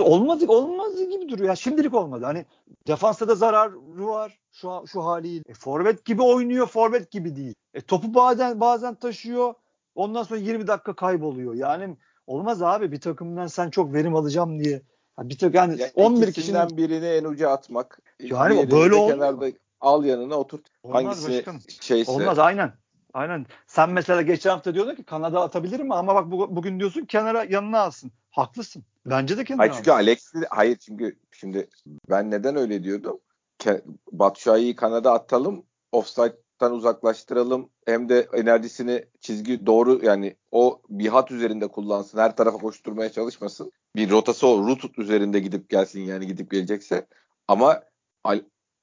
[0.00, 1.48] olmadı olmadı gibi duruyor.
[1.48, 2.24] Ya şimdilik olmadı.
[2.24, 2.44] Hani
[2.86, 5.42] defansta da zararı var şu şu haliyle.
[5.48, 7.54] E, forvet gibi oynuyor, forvet gibi değil.
[7.74, 9.54] E, topu bazen bazen taşıyor.
[9.94, 11.54] Ondan sonra 20 dakika kayboluyor.
[11.54, 14.82] Yani olmaz abi bir takımdan sen çok verim alacağım diye.
[15.18, 17.98] Ya bir tek yani, yani 11 kişiden birini en uca atmak.
[18.20, 19.52] Yani böyle olmuyor.
[19.80, 20.66] al yanına oturt.
[20.82, 21.60] Olmaz Hangisi başkanım.
[21.80, 22.12] şeyse.
[22.12, 22.72] Olmaz aynen.
[23.14, 23.46] Aynen.
[23.66, 25.94] Sen mesela geçen hafta diyordun ki Kanada atabilir mi?
[25.94, 28.12] Ama bak bu, bugün diyorsun kenara yanına alsın.
[28.30, 28.84] Haklısın.
[29.06, 31.68] Bence de kenara Hayır çünkü Alex hayır çünkü şimdi
[32.10, 33.20] ben neden öyle diyordum?
[34.12, 35.64] Batshuayi'yi Kanada atalım.
[35.92, 37.70] Offside'dan uzaklaştıralım.
[37.86, 42.18] Hem de enerjisini çizgi doğru yani o bir hat üzerinde kullansın.
[42.18, 43.72] Her tarafa koşturmaya çalışmasın.
[43.96, 44.66] Bir rotası o.
[44.66, 47.06] Route üzerinde gidip gelsin yani gidip gelecekse.
[47.48, 47.82] Ama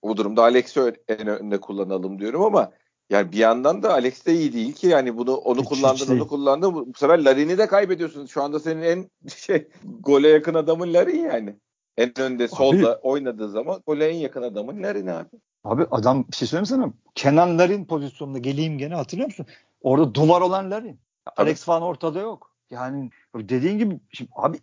[0.02, 2.72] o durumda Alex'i en önde kullanalım diyorum ama
[3.10, 6.10] yani bir yandan da Alex de iyi değil ki yani bunu onu hiç, kullandın hiç
[6.10, 8.26] onu kullandın bu, bu sefer Larin'i de kaybediyorsun.
[8.26, 9.68] Şu anda senin en şey
[10.00, 11.56] gole yakın adamın Larin yani.
[11.98, 15.30] En önde solda abi, oynadığı zaman gole en yakın adamın Larin abi.
[15.64, 16.94] Abi adam bir şey söyleyeyim sana.
[17.16, 19.46] Kenan Larin pozisyonunda geleyim gene hatırlıyor musun?
[19.82, 21.00] Orada duvar olan Larin.
[21.38, 22.52] Alex falan ortada yok.
[22.70, 24.60] Yani dediğin gibi şimdi abi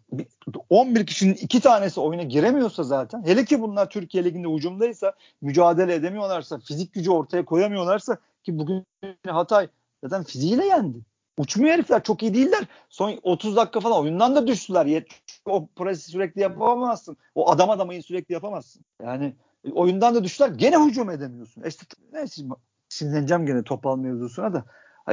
[0.71, 6.59] 11 kişinin iki tanesi oyuna giremiyorsa zaten hele ki bunlar Türkiye Ligi'nde ucumdaysa mücadele edemiyorlarsa
[6.59, 8.87] fizik gücü ortaya koyamıyorlarsa ki bugün
[9.27, 9.69] Hatay
[10.05, 10.99] zaten fiziğiyle yendi.
[11.39, 12.65] Uçmuyor herifler çok iyi değiller.
[12.89, 15.05] Son 30 dakika falan oyundan da düştüler.
[15.47, 17.17] O presi sürekli yapamazsın.
[17.35, 18.85] O adam adamayı sürekli yapamazsın.
[19.03, 19.35] Yani
[19.73, 20.49] oyundan da düştüler.
[20.49, 21.63] Gene hücum edemiyorsun.
[21.63, 22.43] E işte neyse
[22.89, 24.65] sinirleneceğim gene topal mevzusuna da.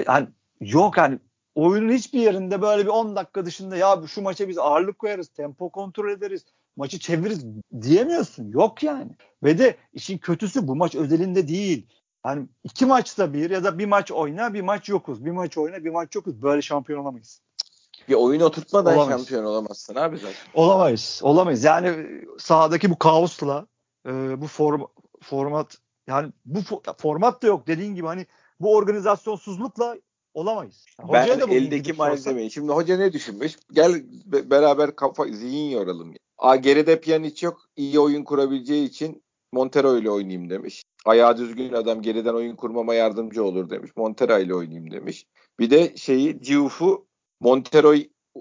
[0.07, 0.27] Yani
[0.61, 1.19] yok hani
[1.55, 5.69] oyunun hiçbir yerinde böyle bir 10 dakika dışında ya şu maça biz ağırlık koyarız, tempo
[5.69, 7.45] kontrol ederiz, maçı çeviririz
[7.81, 8.51] diyemiyorsun.
[8.51, 9.11] Yok yani.
[9.43, 11.87] Ve de işin kötüsü bu maç özelinde değil.
[12.25, 15.25] Yani iki maçta bir ya da bir maç oyna bir maç yokuz.
[15.25, 16.41] Bir maç oyna bir maç yokuz.
[16.41, 17.41] Böyle şampiyon olamayız.
[18.09, 19.19] Bir oyun oturtmadan olamayız.
[19.19, 20.35] şampiyon olamazsın abi zaten.
[20.53, 21.19] Olamayız.
[21.23, 21.63] Olamayız.
[21.63, 23.67] Yani sahadaki bu kaosla
[24.07, 24.81] e, bu form,
[25.21, 25.77] format
[26.07, 26.59] yani bu
[26.97, 28.25] format da yok dediğin gibi hani
[28.59, 29.97] bu organizasyonsuzlukla
[30.33, 30.85] olamayız.
[30.99, 32.51] Yani ben eldeki malzemeyi.
[32.51, 33.57] Şimdi hoca ne düşünmüş?
[33.71, 36.13] Gel beraber kafa zihin yoralım.
[36.37, 37.61] A geride Pjanic yok.
[37.75, 40.83] İyi oyun kurabileceği için Montero ile oynayayım demiş.
[41.09, 43.91] Ayağı düzgün adam geriden oyun kurmama yardımcı olur demiş.
[43.95, 45.25] Montero ile oynayayım demiş.
[45.59, 47.07] Bir de şeyi Diouf'u
[47.39, 47.93] Montero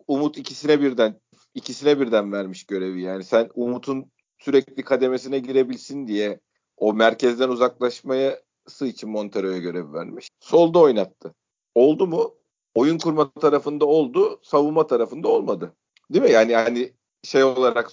[0.09, 1.21] Umut ikisine birden
[1.55, 3.03] ikisine birden vermiş görevi.
[3.03, 6.41] Yani sen Umut'un sürekli kademesine girebilsin diye
[6.77, 10.29] o merkezden uzaklaşması için Montero'ya görev vermiş.
[10.41, 11.35] Solda oynattı.
[11.75, 12.35] Oldu mu?
[12.75, 15.77] Oyun kurma tarafında oldu, savunma tarafında olmadı.
[16.11, 16.31] Değil mi?
[16.31, 17.91] Yani hani şey olarak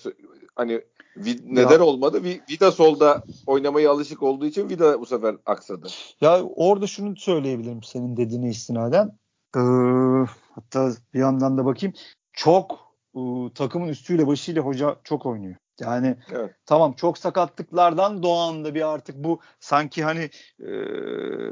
[0.55, 0.81] hani
[1.45, 2.23] neden olmadı?
[2.23, 5.87] Vida solda oynamaya alışık olduğu için Vida bu sefer aksadı.
[6.21, 9.17] Ya orada şunu söyleyebilirim senin dediğine istinaden.
[9.55, 9.59] Ee,
[10.55, 11.93] hatta bir yandan da bakayım.
[12.33, 12.71] Çok
[13.15, 13.19] e,
[13.55, 15.55] takımın üstüyle başıyla hoca çok oynuyor.
[15.79, 16.51] Yani evet.
[16.65, 20.69] tamam çok sakatlıklardan doğan da bir artık bu sanki hani e,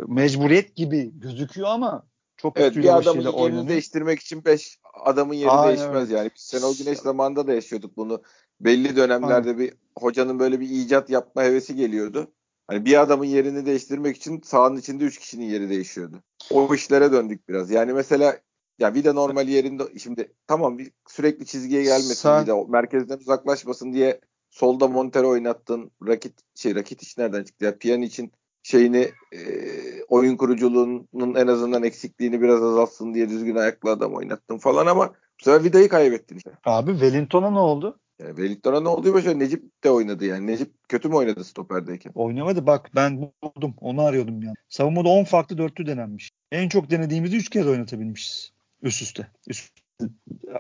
[0.07, 2.03] mecburiyet gibi gözüküyor ama
[2.37, 6.19] çok evet, bir adamın yerini değiştirmek için beş adamın yeri Aynen, değişmez evet.
[6.19, 6.31] yani.
[6.35, 8.21] Biz Şenol Güneş zamanında da yaşıyorduk bunu.
[8.61, 9.59] Belli dönemlerde Aynen.
[9.59, 12.31] bir hocanın böyle bir icat yapma hevesi geliyordu.
[12.67, 16.23] Hani bir adamın yerini değiştirmek için sahanın içinde üç kişinin yeri değişiyordu.
[16.51, 17.71] O işlere döndük biraz.
[17.71, 18.37] Yani mesela
[18.79, 22.47] ya de normal yerinde şimdi tamam bir sürekli çizgiye gelmesin Sen...
[22.47, 25.91] de merkezden uzaklaşmasın diye solda Montero oynattın.
[26.07, 27.77] Rakit şey rakit iş nereden çıktı ya?
[27.77, 28.31] Piyan için
[28.63, 29.39] şeyini e,
[30.07, 35.43] oyun kuruculuğunun en azından eksikliğini biraz azaltsın diye düzgün ayaklı adam oynattın falan ama bu
[35.43, 36.51] sefer Vida'yı kaybettin işte.
[36.65, 37.99] Abi Wellington'a ne oldu?
[38.19, 39.13] Yani Wellington'a ne oldu?
[39.13, 40.47] Başka Necip de oynadı yani.
[40.47, 42.11] Necip kötü mü oynadı stoperdeyken?
[42.15, 43.75] Oynamadı bak ben buldum.
[43.81, 44.55] Onu arıyordum yani.
[44.69, 46.31] Savunmada 10 farklı dörtlü denenmiş.
[46.51, 48.51] En çok denediğimizi 3 kez oynatabilmişiz.
[48.81, 49.27] Üst üste.
[49.47, 49.83] Üst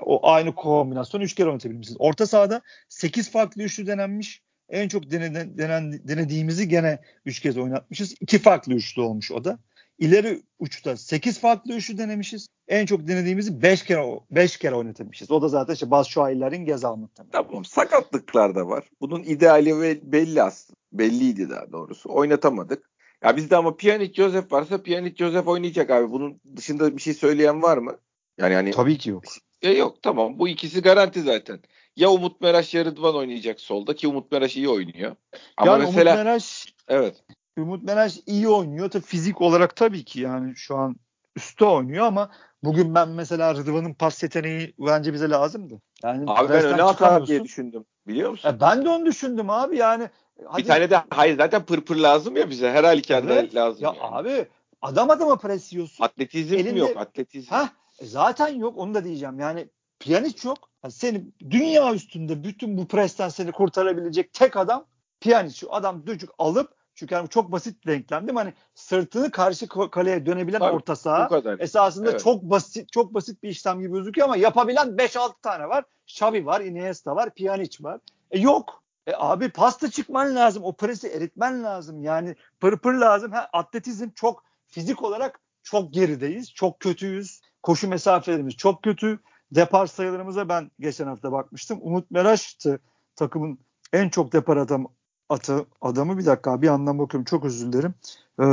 [0.01, 1.95] o aynı kombinasyon 3 kere oynatabilmişiz.
[1.99, 4.41] Orta sahada 8 farklı üçlü denenmiş.
[4.69, 8.15] En çok deneden, denen, denediğimizi gene 3 kez oynatmışız.
[8.19, 9.59] 2 farklı üçlü olmuş o da.
[9.99, 12.47] İleri uçta 8 farklı üçlü denemişiz.
[12.67, 15.31] En çok denediğimizi 5 kere 5 kere oynatamışız.
[15.31, 17.31] O da zaten işte Baz Şuaylar'ın Gezal muhtemelen.
[17.31, 18.89] Tamam sakatlıklar da var.
[19.01, 20.77] Bunun ideali belli aslında.
[20.93, 22.09] Belliydi daha doğrusu.
[22.13, 22.89] Oynatamadık.
[23.23, 26.11] Ya bizde ama Pjanic Joseph varsa Pjanic Joseph oynayacak abi.
[26.11, 27.97] Bunun dışında bir şey söyleyen var mı?
[28.37, 29.23] Yani hani Tabii ki yok.
[29.61, 31.59] E yok tamam bu ikisi garanti zaten.
[31.95, 35.15] Ya Umut Meraş ya Rıdvan oynayacak solda ki Umut Meraş iyi oynuyor.
[35.57, 37.23] Ama yani mesela Umut Meraş evet.
[37.57, 38.89] Umut Meraş iyi oynuyor.
[38.89, 40.95] Tabii fizik olarak tabii ki yani şu an
[41.35, 42.31] üstte oynuyor ama
[42.63, 45.81] bugün ben mesela Rıdvan'ın pas yeteneği bence bize lazımdı.
[46.03, 47.85] Yani abi ben öne atar diye düşündüm.
[48.07, 48.49] Biliyor musun?
[48.49, 50.09] Ya ben de onu düşündüm abi yani.
[50.45, 50.61] Hadi.
[50.61, 52.71] Bir tane de hayır zaten pırpır lazım ya bize.
[52.71, 53.55] Her halükarda evet.
[53.55, 53.83] lazım.
[53.83, 54.15] Ya yani.
[54.15, 54.47] abi
[54.81, 56.03] adam adama pres yiyorsun.
[56.03, 57.51] Atletizm Elinde, yok atletizm.
[57.51, 57.67] Heh,
[57.99, 59.39] e zaten yok onu da diyeceğim.
[59.39, 59.67] Yani
[59.99, 60.69] Pjanic yok.
[60.83, 64.85] Yani seni dünya üstünde bütün bu presten seni kurtarabilecek tek adam
[65.21, 65.67] Pjanic.
[65.69, 68.39] Adam dücük alıp çünkü yani çok basit denklem değil mi?
[68.39, 72.23] Hani sırtını karşı kaleye dönebilen Tabii, orta saha esasında evet.
[72.23, 75.83] çok basit çok basit bir işlem gibi gözüküyor ama yapabilen 5-6 tane var.
[76.07, 77.99] Xavi var, Iniesta var, Pjanic var.
[78.31, 78.83] E yok.
[79.07, 80.63] E abi pasta çıkman lazım.
[80.63, 82.03] O presi eritmen lazım.
[82.03, 83.31] Yani pırpır lazım.
[83.31, 86.53] Ha, atletizm çok fizik olarak çok gerideyiz.
[86.53, 87.41] Çok kötüyüz.
[87.63, 89.19] Koşu mesafelerimiz çok kötü.
[89.51, 91.79] Depar sayılarımıza ben geçen hafta bakmıştım.
[91.81, 92.79] Umut Meraş'tı
[93.15, 93.59] takımın
[93.93, 94.87] en çok depar adam,
[95.33, 96.17] atı, adamı.
[96.17, 97.93] Bir dakika bir yandan bakıyorum çok özür dilerim.
[98.39, 98.43] E,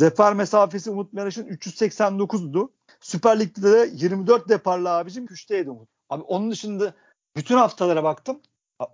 [0.00, 2.70] depar mesafesi Umut Meraş'ın 389'du.
[3.00, 5.88] Süper Lig'de de 24 deparlı abicim güçteydi Umut.
[6.10, 6.94] Abi onun dışında
[7.36, 8.40] bütün haftalara baktım.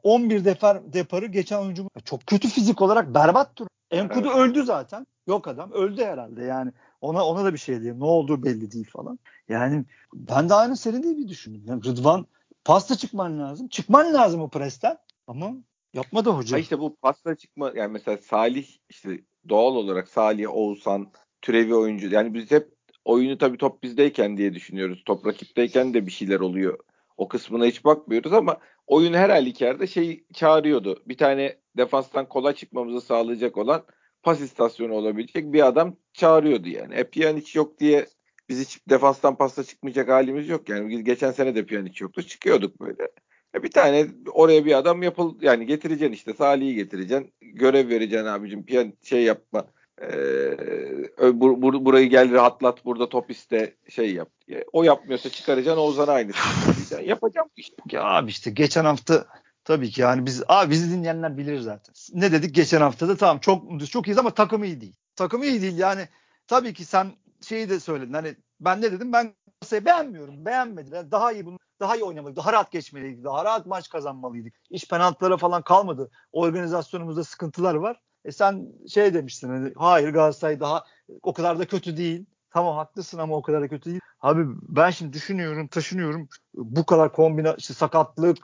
[0.02, 3.66] 11 depar deparı geçen oyuncu çok kötü fizik olarak berbat dur.
[3.90, 4.36] Enkudu evet.
[4.36, 5.06] öldü zaten.
[5.26, 6.72] Yok adam öldü herhalde yani.
[7.00, 8.00] Ona ona da bir şey diyeyim.
[8.00, 9.18] Ne olduğu belli değil falan.
[9.48, 11.62] Yani ben de aynı senin bir düşündüm.
[11.66, 12.26] Yani Rıdvan
[12.64, 13.68] pasta çıkman lazım.
[13.68, 14.98] Çıkman lazım o presten.
[15.26, 15.52] Ama
[15.96, 16.56] yapmadı hoca.
[16.56, 22.10] Ha işte bu pasta çıkma yani mesela Salih işte doğal olarak Salih, Oğuzhan, türevi oyuncu.
[22.10, 22.68] Yani biz hep
[23.04, 25.02] oyunu tabii top bizdeyken diye düşünüyoruz.
[25.06, 26.78] Top rakipteyken de bir şeyler oluyor.
[27.16, 28.56] O kısmına hiç bakmıyoruz ama
[28.86, 31.02] oyun her halükarda şey çağırıyordu.
[31.06, 33.84] Bir tane defanstan kola çıkmamızı sağlayacak olan
[34.22, 36.94] pas istasyonu olabilecek bir adam çağırıyordu yani.
[36.94, 38.06] E Pjanic yok diye
[38.48, 41.04] biz hiç defanstan pasta çıkmayacak halimiz yok yani.
[41.04, 42.22] Geçen sene de Pjanic yoktu.
[42.22, 43.08] Çıkıyorduk böyle.
[43.56, 47.32] E bir tane oraya bir adam yapıl yani getireceksin işte Salih'i getireceksin.
[47.40, 48.66] Görev vereceksin abicim.
[48.66, 49.66] Piyan şey yapma.
[50.02, 54.64] Ee, bur, bur, burayı gel rahatlat burada top iste şey yap diye.
[54.72, 57.76] O yapmıyorsa çıkaracaksın Oğuzhan'a aynısını Yapacağım işte.
[57.92, 59.26] Ya abi işte geçen hafta
[59.66, 61.94] Tabii ki yani biz abi bizi dinleyenler bilir zaten.
[62.12, 64.96] Ne dedik geçen hafta da tamam çok çok iyiyiz ama takım iyi değil.
[65.16, 66.08] Takım iyi değil yani
[66.46, 69.34] tabii ki sen şeyi de söyledin hani ben ne dedim ben
[69.66, 73.88] Galatasaray'ı beğenmiyorum beğenmediler daha iyi bunu daha iyi oynamalıydı daha rahat geçmeliydik daha rahat maç
[73.88, 74.54] kazanmalıydık.
[74.70, 76.10] İş penaltılara falan kalmadı.
[76.32, 78.00] Organizasyonumuzda sıkıntılar var.
[78.24, 80.84] E sen şey demiştin hani hayır Galatasaray daha
[81.22, 82.26] o kadar da kötü değil.
[82.50, 84.00] Tamam haklısın ama o kadar da kötü değil.
[84.20, 86.28] Abi ben şimdi düşünüyorum, taşınıyorum.
[86.54, 88.38] Bu kadar kombina işte sakatlık,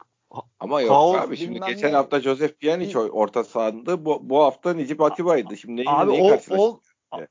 [0.61, 1.97] ama yok Kaos, abi şimdi geçen ne?
[1.97, 5.57] hafta Joseph Pjanic orta sahanda bu, bu hafta Necip Atiba'ydı.
[5.57, 6.81] Şimdi abi neyi o, o,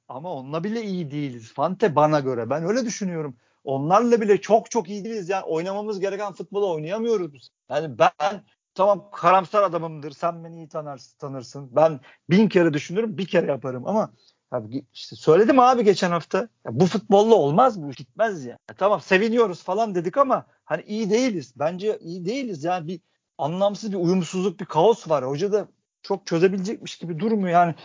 [0.07, 1.53] ama onunla bile iyi değiliz.
[1.53, 2.49] Fante bana göre.
[2.49, 3.37] Ben öyle düşünüyorum.
[3.63, 5.29] Onlarla bile çok çok iyi değiliz.
[5.29, 7.49] Yani oynamamız gereken futbolu oynayamıyoruz.
[7.69, 8.43] Yani ben
[8.75, 10.11] tamam karamsar adamımdır.
[10.11, 11.69] Sen beni iyi tanırsın, tanırsın.
[11.75, 14.11] Ben bin kere düşünürüm, bir kere yaparım ama
[14.51, 16.37] Abi işte söyledim abi geçen hafta.
[16.37, 18.51] Ya bu futbolla olmaz bu gitmez ya.
[18.51, 18.75] ya.
[18.77, 21.53] Tamam seviniyoruz falan dedik ama hani iyi değiliz.
[21.55, 23.01] Bence iyi değiliz yani bir
[23.37, 25.25] anlamsız bir uyumsuzluk, bir kaos var.
[25.25, 25.67] Hoca da
[26.01, 27.75] çok çözebilecekmiş gibi durmuyor yani.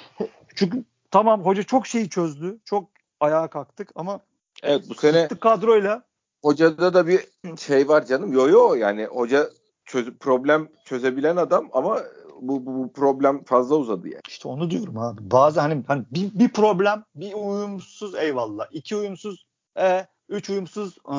[0.54, 2.58] Çünkü tamam hoca çok şeyi çözdü.
[2.64, 4.20] Çok ayağa kalktık ama
[4.66, 6.02] Evet bu sene kadroyla
[6.42, 7.20] hocada da bir
[7.58, 8.32] şey var canım.
[8.32, 9.50] Yo yo yani hoca
[9.84, 12.02] çöz problem çözebilen adam ama
[12.40, 14.22] bu, bu, bu problem fazla uzadı yani.
[14.28, 15.30] İşte onu diyorum abi.
[15.30, 18.66] Bazı hani, hani bir, bir problem, bir uyumsuz eyvallah.
[18.70, 19.46] iki uyumsuz,
[19.78, 21.16] e, üç uyumsuz, e,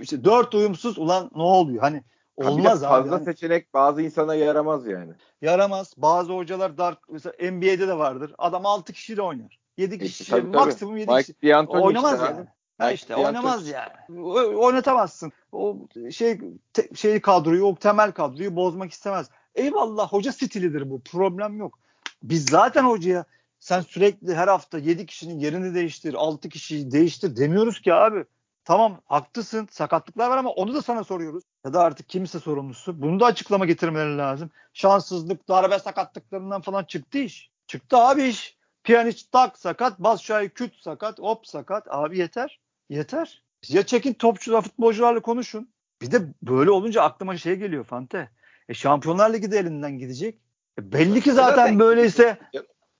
[0.00, 1.80] işte dört uyumsuz ulan ne oluyor?
[1.80, 2.02] Hani
[2.36, 2.90] olmaz abi.
[2.90, 5.12] Fazla hani, seçenek bazı insana yaramaz yani.
[5.42, 5.94] Yaramaz.
[5.96, 8.34] Bazı hocalar dar mesela NBA'de de vardır.
[8.38, 9.58] Adam altı kişiyle oynar.
[9.76, 11.56] yedi kişi tabii, maksimum yedi kişi.
[11.68, 12.40] Oynamaz işte, yani.
[12.40, 12.48] Abi.
[12.80, 14.20] Ha işte oynamaz yani.
[14.56, 15.32] Oynatamazsın.
[15.52, 15.76] O
[16.10, 16.40] şey
[16.72, 19.30] te, şey kadroyu, o temel kadroyu bozmak istemez.
[19.54, 21.00] Eyvallah hoca stilidir bu.
[21.00, 21.78] Problem yok.
[22.22, 23.24] Biz zaten hocaya
[23.60, 28.24] sen sürekli her hafta 7 kişinin yerini değiştir, 6 kişiyi değiştir demiyoruz ki abi.
[28.64, 31.44] Tamam haklısın sakatlıklar var ama onu da sana soruyoruz.
[31.64, 33.02] Ya da artık kimse sorumlusu.
[33.02, 34.50] Bunu da açıklama getirmeleri lazım.
[34.72, 37.50] Şanssızlık, darbe sakatlıklarından falan çıktı iş.
[37.66, 38.56] Çıktı abi iş.
[38.84, 41.86] Piyaniç tak sakat, Basşahi küt sakat, hop sakat.
[41.90, 42.60] Abi yeter.
[42.90, 43.42] Yeter.
[43.68, 45.70] Ya çekin topçular, futbolcularla konuşun.
[46.02, 48.30] Bir de böyle olunca aklıma şey geliyor Fante.
[48.68, 50.38] E Şampiyonlar Ligi de elinden gidecek.
[50.78, 52.38] E belli ki zaten, zaten böyleyse.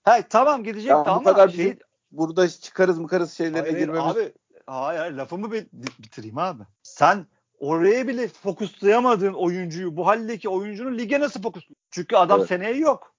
[0.04, 1.20] He tamam gidecek ya tamam.
[1.20, 1.78] Bu kadar şey...
[2.10, 4.16] burada çıkarız mıkarız şeylere hayır, girmemiz.
[4.16, 4.32] Abi
[4.66, 5.52] hayır, hayır lafımı
[5.98, 6.62] bitireyim abi.
[6.82, 7.26] Sen
[7.58, 11.76] oraya bile fokuslayamadığın oyuncuyu bu haldeki oyuncunun lige nasıl fokusluyor?
[11.90, 12.48] Çünkü adam evet.
[12.48, 13.14] seneye yok.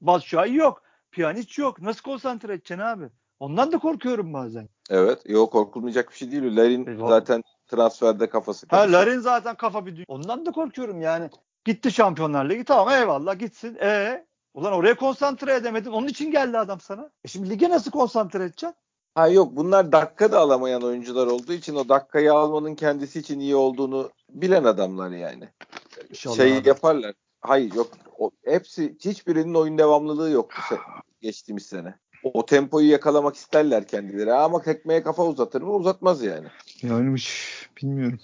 [0.00, 0.82] Batshuayi yok.
[1.12, 1.80] Pjanic yok.
[1.80, 3.08] Nasıl konsantre edeceksin abi?
[3.40, 4.68] Ondan da korkuyorum bazen.
[4.90, 5.18] Evet.
[5.24, 6.56] Yok korkulmayacak bir şey değil.
[6.56, 8.66] Larin e, zaten transferde kafası.
[8.70, 11.30] Ha Larin zaten kafa bir Ondan da korkuyorum yani.
[11.64, 13.74] Gitti Şampiyonlar Ligi tamam eyvallah gitsin.
[13.74, 15.90] E ulan oraya konsantre edemedin.
[15.90, 17.10] Onun için geldi adam sana.
[17.24, 18.74] E şimdi lige nasıl konsantre edeceksin?
[19.14, 23.56] Ha yok bunlar dakika da alamayan oyuncular olduğu için o dakikayı almanın kendisi için iyi
[23.56, 25.48] olduğunu bilen adamlar yani.
[26.10, 26.68] İnşallah şey abi.
[26.68, 27.14] yaparlar.
[27.40, 27.88] Hayır yok.
[28.18, 30.80] O, hepsi hiçbirinin oyun devamlılığı yok bu se-
[31.20, 31.94] geçtiğimiz sene.
[32.22, 35.72] O, tempoyu yakalamak isterler kendileri ama tekmeye kafa uzatır mı?
[35.72, 36.46] Uzatmaz yani.
[36.82, 37.16] Yani
[37.82, 38.18] bilmiyorum.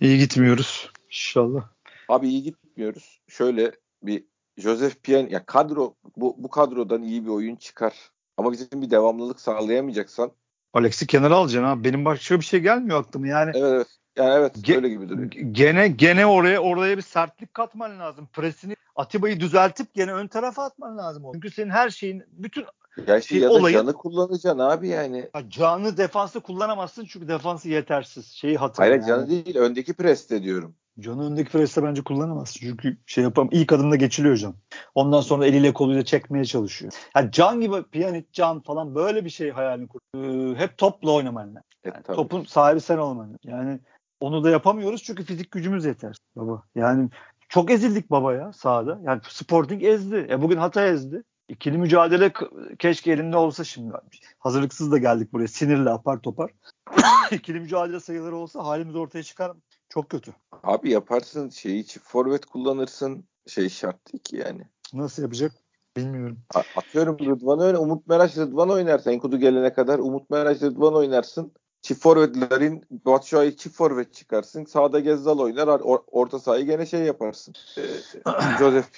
[0.00, 0.90] İyi gitmiyoruz.
[1.06, 1.68] İnşallah.
[2.08, 3.20] Abi iyi gitmiyoruz.
[3.28, 4.24] Şöyle bir
[4.56, 7.94] Joseph Pien ya kadro bu bu kadrodan iyi bir oyun çıkar.
[8.36, 10.30] Ama bizim bir devamlılık sağlayamayacaksan
[10.72, 11.84] Alex'i kenara alacaksın abi.
[11.84, 13.50] Benim başka bir şey gelmiyor aklıma yani.
[13.54, 13.86] Evet evet.
[14.16, 15.30] Yani evet Ge- öyle gibi duruyor.
[15.30, 18.28] Gene gene oraya oraya bir sertlik katman lazım.
[18.32, 21.22] Presini Atiba'yı düzeltip gene ön tarafa atman lazım.
[21.32, 22.64] Çünkü senin her şeyin bütün
[23.06, 25.30] ya şey, ya olayı, canı kullanacaksın abi yani.
[25.34, 28.26] Ya canı defansı kullanamazsın çünkü defansı yetersiz.
[28.26, 28.88] Şeyi hatırla.
[28.88, 29.06] Hayır yani.
[29.06, 30.74] canı değil öndeki preste diyorum.
[31.00, 32.60] Can'ı öndeki preste bence kullanamazsın.
[32.60, 34.54] Çünkü şey yapam ilk adımda geçiliyor Can.
[34.94, 36.92] Ondan sonra eliyle koluyla çekmeye çalışıyor.
[37.16, 40.00] Yani Can gibi Pjanic, Can falan böyle bir şey hayalini kur.
[40.16, 41.62] Ee, hep topla oynaman lazım.
[41.84, 43.80] Yani evet, topun sahibi sen olman Yani
[44.20, 46.62] onu da yapamıyoruz çünkü fizik gücümüz yeter baba.
[46.74, 47.08] Yani
[47.48, 49.00] çok ezildik baba ya sahada.
[49.04, 50.26] Yani Sporting ezdi.
[50.30, 51.22] E bugün Hatay ezdi.
[51.48, 52.32] İkili mücadele
[52.78, 53.94] keşke elinde olsa şimdi.
[54.38, 55.48] Hazırlıksız da geldik buraya.
[55.48, 56.50] Sinirli apar topar.
[57.30, 59.52] İkili mücadele sayıları olsa halimiz ortaya çıkar?
[59.88, 60.34] Çok kötü.
[60.62, 63.24] Abi yaparsın şeyi çift forvet kullanırsın.
[63.46, 64.62] Şey şart değil ki yani.
[64.92, 65.52] Nasıl yapacak?
[65.96, 66.38] Bilmiyorum.
[66.76, 67.78] Atıyorum Rıdvan öyle.
[67.78, 69.12] Umut Meraş Rıdvan oynarsan.
[69.12, 71.52] Enkudu gelene kadar Umut Meraş Rıdvan oynarsın.
[71.82, 74.64] Çift forvetlerin Batshuayi çift forvet çıkarsın.
[74.64, 75.80] Sağda Gezzal oynar.
[75.80, 77.54] Or, orta sahayı gene şey yaparsın.
[77.78, 77.82] Ee,
[78.58, 78.92] Joseph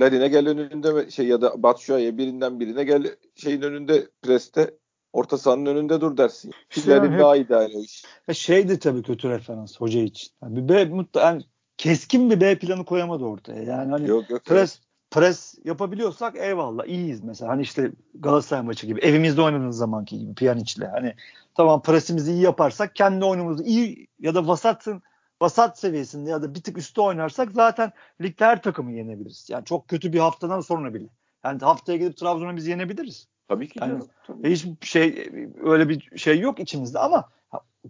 [0.00, 4.74] Larin'e gel önünde şey ya da Batshuayi'ye birinden birine gel şeyin önünde preste
[5.12, 6.52] orta sahanın önünde dur dersin.
[6.86, 8.04] Larin hep, daha ideal o iş.
[8.32, 10.28] Şeydi tabii kötü referans hoca için.
[10.42, 11.42] Yani bir B, mutlu, yani
[11.76, 13.62] keskin bir B planı koyamadı ortaya.
[13.62, 14.84] Yani hani yok, yok, pres yok.
[15.10, 17.50] pres yapabiliyorsak eyvallah iyiyiz mesela.
[17.50, 20.92] Hani işte Galatasaray maçı gibi evimizde oynadığımız zamanki gibi Pjanic'le.
[20.92, 21.14] Hani
[21.54, 25.02] tamam presimizi iyi yaparsak kendi oyunumuzu iyi ya da vasatın
[25.42, 29.46] vasat seviyesinde ya da bir tık üstte oynarsak zaten ligde her takımı yenebiliriz.
[29.50, 31.06] Yani çok kötü bir haftadan sonra bile.
[31.44, 33.28] Yani haftaya gidip Trabzon'a biz yenebiliriz.
[33.48, 33.78] Tabii ki.
[33.82, 34.50] Yani tabii.
[34.50, 35.30] hiçbir şey
[35.62, 37.28] öyle bir şey yok içimizde ama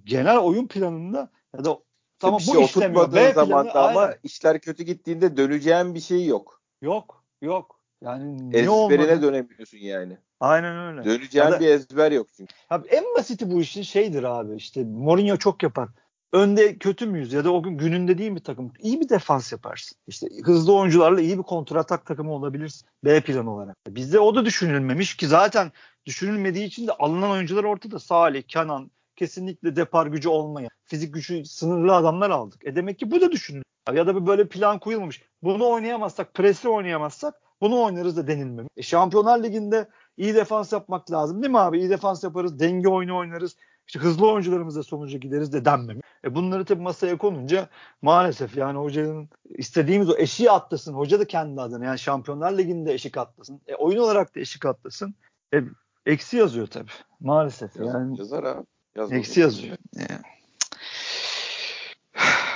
[0.05, 1.79] genel oyun planında ya da
[2.19, 3.15] tamam bu şey işlemiyor.
[3.15, 4.17] B zaman planı, ama aynen.
[4.23, 6.63] işler kötü gittiğinde döneceğin bir şey yok.
[6.83, 7.81] Yok, yok.
[8.03, 10.19] Yani ne Ezberine dönemiyorsun yani.
[10.41, 11.05] Aynen öyle.
[11.05, 12.55] Döneceğin da, bir ezber yok çünkü.
[12.71, 15.89] Abi en basiti bu işin şeydir abi işte Mourinho çok yapar
[16.33, 18.73] önde kötü müyüz ya da o gün gününde değil mi takım?
[18.81, 19.99] İyi bir defans yaparsın.
[20.07, 22.89] İşte hızlı oyuncularla iyi bir kontratak takımı olabilirsin.
[23.05, 23.77] B plan olarak.
[23.89, 25.73] Bizde o da düşünülmemiş ki zaten
[26.07, 27.99] düşünülmediği için de alınan oyuncular ortada.
[27.99, 32.67] Salih, Kenan, kesinlikle depar gücü olmayan, fizik gücü sınırlı adamlar aldık.
[32.67, 33.65] E demek ki bu da düşünülür.
[33.93, 35.23] Ya da böyle plan koyulmamış.
[35.43, 38.71] Bunu oynayamazsak, presle oynayamazsak bunu oynarız da denilmemiş.
[38.77, 41.79] E Şampiyonlar Ligi'nde iyi defans yapmak lazım değil mi abi?
[41.79, 43.57] İyi defans yaparız, denge oyunu oynarız.
[43.89, 46.07] İşte hızlı oyuncularımızla sonuca gideriz de denmemiş.
[46.25, 47.69] E bunları tabii masaya konunca
[48.03, 50.95] maalesef yani hocanın istediğimiz o eşiği atlasın.
[50.95, 53.61] Hoca da kendi adına yani Şampiyonlar Ligi'nde eşik atlasın.
[53.67, 55.15] E oyun olarak da eşik atlasın.
[55.55, 55.63] E
[56.07, 56.91] eksi yazıyor tabii.
[57.21, 58.19] Maalesef Yaz, yani.
[58.19, 58.67] Yazar abi.
[58.97, 59.77] Yazmaz eksi yazıyor.
[59.95, 60.38] Yani.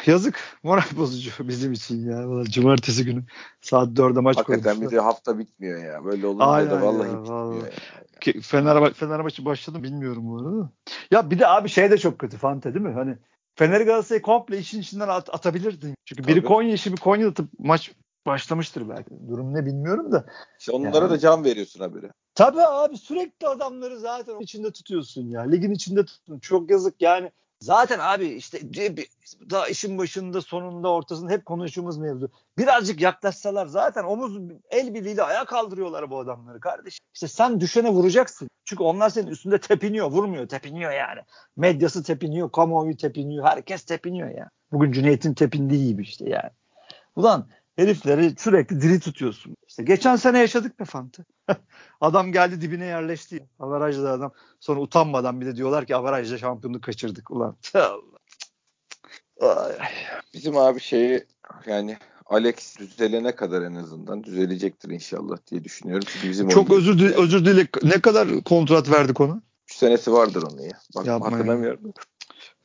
[0.06, 0.40] Yazık.
[0.62, 2.44] Moral bozucu bizim için ya.
[2.44, 3.24] Cumartesi günü
[3.60, 4.90] saat 4'de maç Hakikaten koymuşlar.
[4.90, 6.04] bir de hafta bitmiyor ya.
[6.04, 7.64] Böyle olunca Aynen da vallahi ya, bitmiyor vallahi.
[8.26, 8.40] ya.
[8.42, 10.70] Fenerbahçe, Fenerbahçe başladı bilmiyorum bu arada.
[11.10, 12.92] Ya bir de abi şey de çok kötü Fante değil mi?
[12.92, 13.16] Hani
[13.54, 15.94] Fener Galatasaray'ı komple işin içinden at, atabilirdin.
[16.04, 16.46] Çünkü biri Tabii.
[16.48, 17.92] Konya işi bir Konya atıp maç
[18.26, 19.10] başlamıştır belki.
[19.28, 20.26] Durum ne bilmiyorum da.
[20.58, 21.10] İşte onlara Yani.
[21.10, 22.10] da can veriyorsun habire.
[22.34, 25.40] Tabii abi sürekli adamları zaten içinde tutuyorsun ya.
[25.42, 26.38] Ligin içinde tutun.
[26.38, 27.30] Çok yazık yani.
[27.62, 28.58] Zaten abi işte
[29.50, 32.30] daha işin başında sonunda ortasında hep konuştuğumuz mevzu.
[32.58, 34.38] Birazcık yaklaşsalar zaten omuz
[34.70, 36.98] el birliğiyle ayağa kaldırıyorlar bu adamları kardeş.
[37.14, 38.48] İşte sen düşene vuracaksın.
[38.64, 40.10] Çünkü onlar senin üstünde tepiniyor.
[40.10, 41.20] Vurmuyor tepiniyor yani.
[41.56, 42.52] Medyası tepiniyor.
[42.52, 43.46] Kamuoyu tepiniyor.
[43.46, 44.50] Herkes tepiniyor ya.
[44.72, 46.50] Bugün Cüneyt'in tepindiği gibi işte yani.
[47.16, 49.56] Ulan herifleri sürekli diri tutuyorsun.
[49.68, 51.24] İşte geçen sene yaşadık be Fantı.
[52.00, 53.48] adam geldi dibine yerleşti.
[53.58, 54.32] Avarajlı adam.
[54.60, 57.30] Sonra utanmadan bir de diyorlar ki avarajla şampiyonluk kaçırdık.
[57.30, 58.18] Ulan Allah.
[59.40, 59.72] Ay.
[60.34, 61.24] Bizim abi şeyi
[61.66, 66.08] yani Alex düzelene kadar en azından düzelecektir inşallah diye düşünüyorum.
[66.12, 67.66] Çünkü bizim Çok özür dile, özür dile.
[67.82, 69.42] Ne kadar kontrat verdik ona?
[69.68, 70.78] Üç senesi vardır onun ya.
[70.96, 71.92] Bak hatırlamıyorum.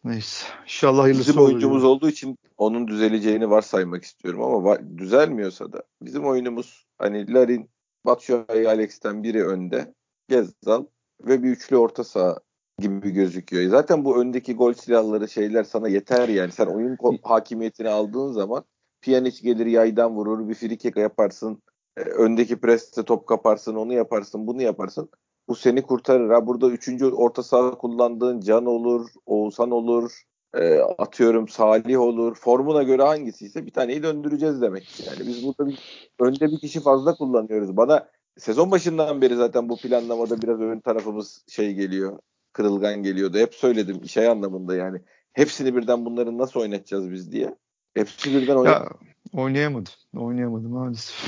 [0.04, 0.46] Neyse.
[0.64, 1.90] İnşallah hayırlısı Bizim olur oyuncumuz ya.
[1.90, 7.70] olduğu için onun düzeleceğini varsaymak istiyorum ama va- düzelmiyorsa da bizim oyunumuz hani Larin,
[8.08, 9.94] Batshuayi, Alex'ten biri önde,
[10.30, 10.86] Gezzal
[11.22, 12.40] ve bir üçlü orta saha
[12.80, 13.70] gibi gözüküyor.
[13.70, 16.52] Zaten bu öndeki gol silahları şeyler sana yeter yani.
[16.52, 18.64] Sen oyun hakimiyetini aldığın zaman
[19.02, 21.64] Pjanic gelir yaydan vurur, bir frikik yaparsın,
[21.98, 25.10] e, öndeki preste top kaparsın, onu yaparsın, bunu yaparsın.
[25.48, 26.30] Bu seni kurtarır.
[26.30, 30.22] Ha burada üçüncü orta saha kullandığın Can olur, Oğuzhan olur,
[30.54, 32.36] e, atıyorum Salih olur.
[32.36, 35.08] Formuna göre hangisiyse bir taneyi döndüreceğiz demek.
[35.08, 35.80] Yani biz burada bir,
[36.20, 37.78] önde bir kişi fazla kullanıyoruz.
[37.78, 42.20] Bana sezon başından beri zaten bu planlamada biraz ön tarafımız şey geliyor.
[42.54, 43.38] Kırılgan geliyordu.
[43.38, 45.02] Hep söyledim şey anlamında yani.
[45.34, 47.56] Hepsini birden bunları nasıl oynatacağız biz diye.
[47.94, 48.82] Hepsi birden oynat.
[48.82, 48.90] Ya
[49.34, 49.94] oynayamadım.
[50.18, 51.28] Oynayamadım maalesef.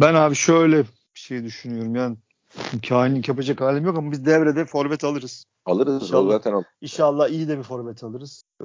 [0.00, 0.78] Ben abi şöyle
[1.14, 1.94] bir şey düşünüyorum.
[1.94, 2.16] Yani
[2.88, 5.44] kainlik yapacak halim yok ama biz devrede forvet alırız.
[5.66, 6.28] Alırız İnşallah.
[6.28, 6.62] o zaten o.
[6.80, 8.42] İnşallah iyi de bir forvet alırız.
[8.62, 8.64] Ee,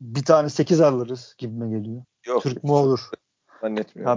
[0.00, 2.02] bir tane 8 alırız gibime geliyor.
[2.26, 2.42] Yok.
[2.42, 3.00] Türk mü olur?
[3.60, 4.12] Zannetmiyorum.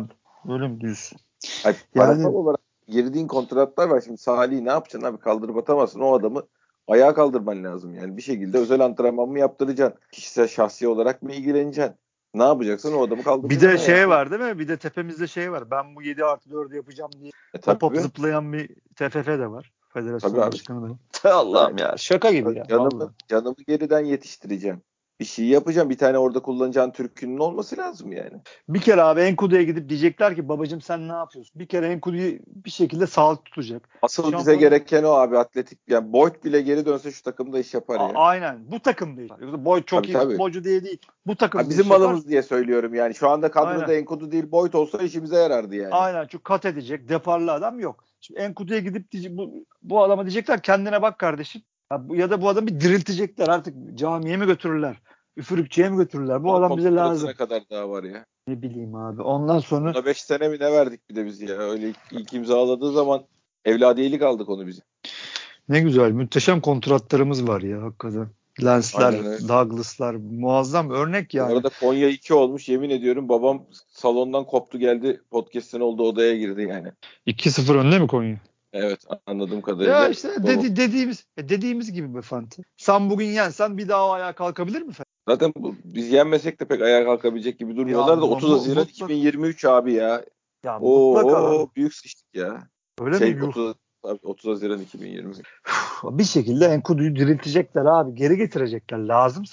[0.45, 1.17] Abi, öyle mi diyorsun?
[1.65, 4.01] Ay, Yani- olarak girdiğin kontratlar var.
[4.01, 5.17] Şimdi Salih'i ne yapacaksın abi?
[5.19, 5.99] Kaldırıp atamazsın.
[5.99, 6.43] O adamı
[6.87, 7.93] ayağa kaldırman lazım.
[7.93, 9.99] Yani bir şekilde özel antrenman mı yaptıracaksın?
[10.11, 11.95] Kişisel şahsi olarak mı ilgileneceksin?
[12.33, 12.93] Ne yapacaksın?
[12.93, 13.69] O adamı Bir kaldıracaksın.
[13.69, 14.09] de şey yani.
[14.09, 14.59] var değil mi?
[14.59, 15.71] Bir de tepemizde şey var.
[15.71, 17.31] Ben bu 7 artı 4'ü yapacağım diye
[17.67, 19.73] E, hop zıplayan bir TFF de var.
[19.93, 20.51] Federasyon Tabii abi.
[20.51, 20.89] başkanı
[21.23, 21.33] da.
[21.35, 22.63] Allah'ım ya şaka gibi ya.
[22.63, 23.11] Canımı, vallahi.
[23.27, 24.81] canımı geriden yetiştireceğim.
[25.19, 25.89] Bir şey yapacağım.
[25.89, 28.41] Bir tane orada kullanacağın Türk'ünün olması lazım yani.
[28.69, 31.59] Bir kere abi Enkudu'ya gidip diyecekler ki babacım sen ne yapıyorsun?
[31.59, 33.89] Bir kere Enkudu'yu bir şekilde sağlık tutacak.
[34.01, 35.79] Asıl bize Şampiyon- gereken o abi atletik.
[35.87, 38.11] Yani Boyd bile geri dönse şu takımda iş yapar A- ya.
[38.15, 38.71] aynen.
[38.71, 39.29] Bu takım değil.
[39.39, 40.29] Yoksa Boy çok Tabii, iyi tabii.
[40.29, 41.01] futbolcu diye değil.
[41.27, 41.99] Bu takım Ha, bizim yapar.
[41.99, 43.15] malımız diye söylüyorum yani.
[43.15, 43.99] Şu anda kadroda Aynen.
[43.99, 45.93] Enkudu değil Boyd olsa işimize yarardı yani.
[45.93, 48.03] Aynen çünkü kat edecek deparlı adam yok.
[48.21, 51.61] Şimdi Enkudu'ya gidip bu, bu adama diyecekler kendine bak kardeşim.
[51.91, 55.01] Ya, bu- ya da bu adamı bir diriltecekler artık camiye mi götürürler?
[55.37, 56.43] Üfürükçüye mi götürürler?
[56.43, 57.33] Bu Onun adam bize lazım.
[57.37, 58.25] kadar daha var ya.
[58.47, 59.21] Ne bileyim abi.
[59.21, 61.57] Ondan sonra Buna 5 sene mi ne verdik bir de biz ya.
[61.57, 63.25] Öyle ilk, ilk imzaladığı zaman
[63.65, 64.79] evladiyelik aldık onu biz.
[65.69, 68.27] ne güzel muhteşem kontratlarımız var ya hakikaten.
[68.65, 69.13] Lensler.
[69.47, 71.53] Douglas'lar muazzam örnek Bu yani.
[71.53, 76.91] arada Konya 2 olmuş yemin ediyorum babam salondan koptu geldi podcast'in olduğu odaya girdi yani.
[77.27, 78.37] 2-0 önde mi Konya?
[78.73, 79.93] Evet anladığım kadarıyla.
[80.03, 82.61] Ya işte dedi, dediğimiz e, dediğimiz gibi be Fante.
[82.77, 84.91] Sen bugün yensen bir daha o ayağa kalkabilir mi?
[84.93, 85.09] Fante?
[85.29, 88.53] Zaten bu, biz yenmesek de pek ayağa kalkabilecek gibi durmuyorlar Ya da bu- 30 bu-
[88.55, 90.23] Haziran mutlak- 2023 abi ya.
[90.63, 91.75] Ya Oo, mutlaka.
[91.75, 92.67] büyük sıçtık ya.
[93.01, 93.39] Öyle şey mi?
[93.41, 93.47] Yuh.
[93.49, 93.75] 30,
[94.07, 95.33] abi 30 Haziran 2020.
[96.03, 98.15] Bir şekilde Enkudu'yu diriltecekler abi.
[98.15, 98.97] Geri getirecekler.
[98.97, 99.43] Lazım.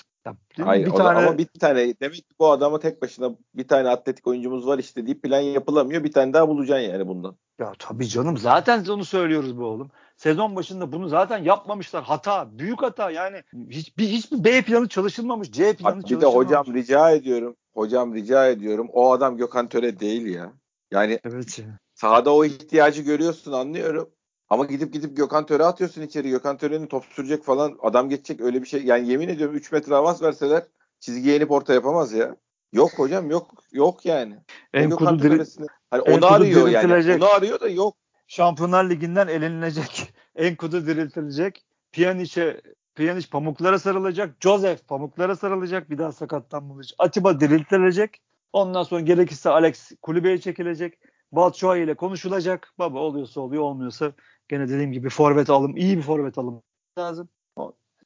[0.62, 4.26] Hayır bir tane ama bir tane demek ki bu adama tek başına bir tane atletik
[4.26, 6.04] oyuncumuz var işte deyip plan yapılamıyor.
[6.04, 7.36] Bir tane daha bulacaksın yani bundan.
[7.58, 9.90] Ya tabii canım zaten onu söylüyoruz bu oğlum.
[10.16, 12.04] Sezon başında bunu zaten yapmamışlar.
[12.04, 12.58] Hata.
[12.58, 13.10] Büyük hata.
[13.10, 15.50] Yani hiçbir hiçbir B planı çalışılmamış.
[15.50, 16.46] C planı Abi bir de çalışılmamış.
[16.46, 17.56] hocam rica ediyorum.
[17.74, 18.88] Hocam rica ediyorum.
[18.92, 20.52] O adam Gökhan Töre değil ya.
[20.90, 24.10] Yani Evet sahada o ihtiyacı görüyorsun anlıyorum.
[24.50, 26.30] Ama gidip gidip Gökhan Töre atıyorsun içeri.
[26.30, 27.78] Gökhan Töre'nin top sürecek falan.
[27.82, 28.84] Adam geçecek öyle bir şey.
[28.84, 30.62] Yani yemin ediyorum 3 metre avans verseler
[31.00, 32.36] çizgiye inip orta yapamaz ya.
[32.72, 33.50] Yok hocam yok.
[33.72, 34.36] Yok yani.
[34.72, 35.44] En kudu diri,
[35.90, 37.16] hani onu arıyor yani.
[37.16, 37.96] Onu arıyor da yok.
[38.26, 40.14] Şampiyonlar Ligi'nden elenilecek.
[40.36, 41.64] En kudu diriltilecek.
[41.92, 42.60] Pjanic'e
[42.94, 44.36] Pjanic pamuklara sarılacak.
[44.40, 45.90] Joseph pamuklara sarılacak.
[45.90, 46.94] Bir daha sakatlanmayacak.
[46.98, 48.20] Atiba diriltilecek.
[48.52, 50.98] Ondan sonra gerekirse Alex kulübeye çekilecek.
[51.32, 52.72] Batshuayi ile konuşulacak.
[52.78, 54.12] Baba oluyorsa oluyor olmuyorsa
[54.48, 56.62] gene dediğim gibi forvet alım iyi bir forvet alım
[56.98, 57.28] lazım.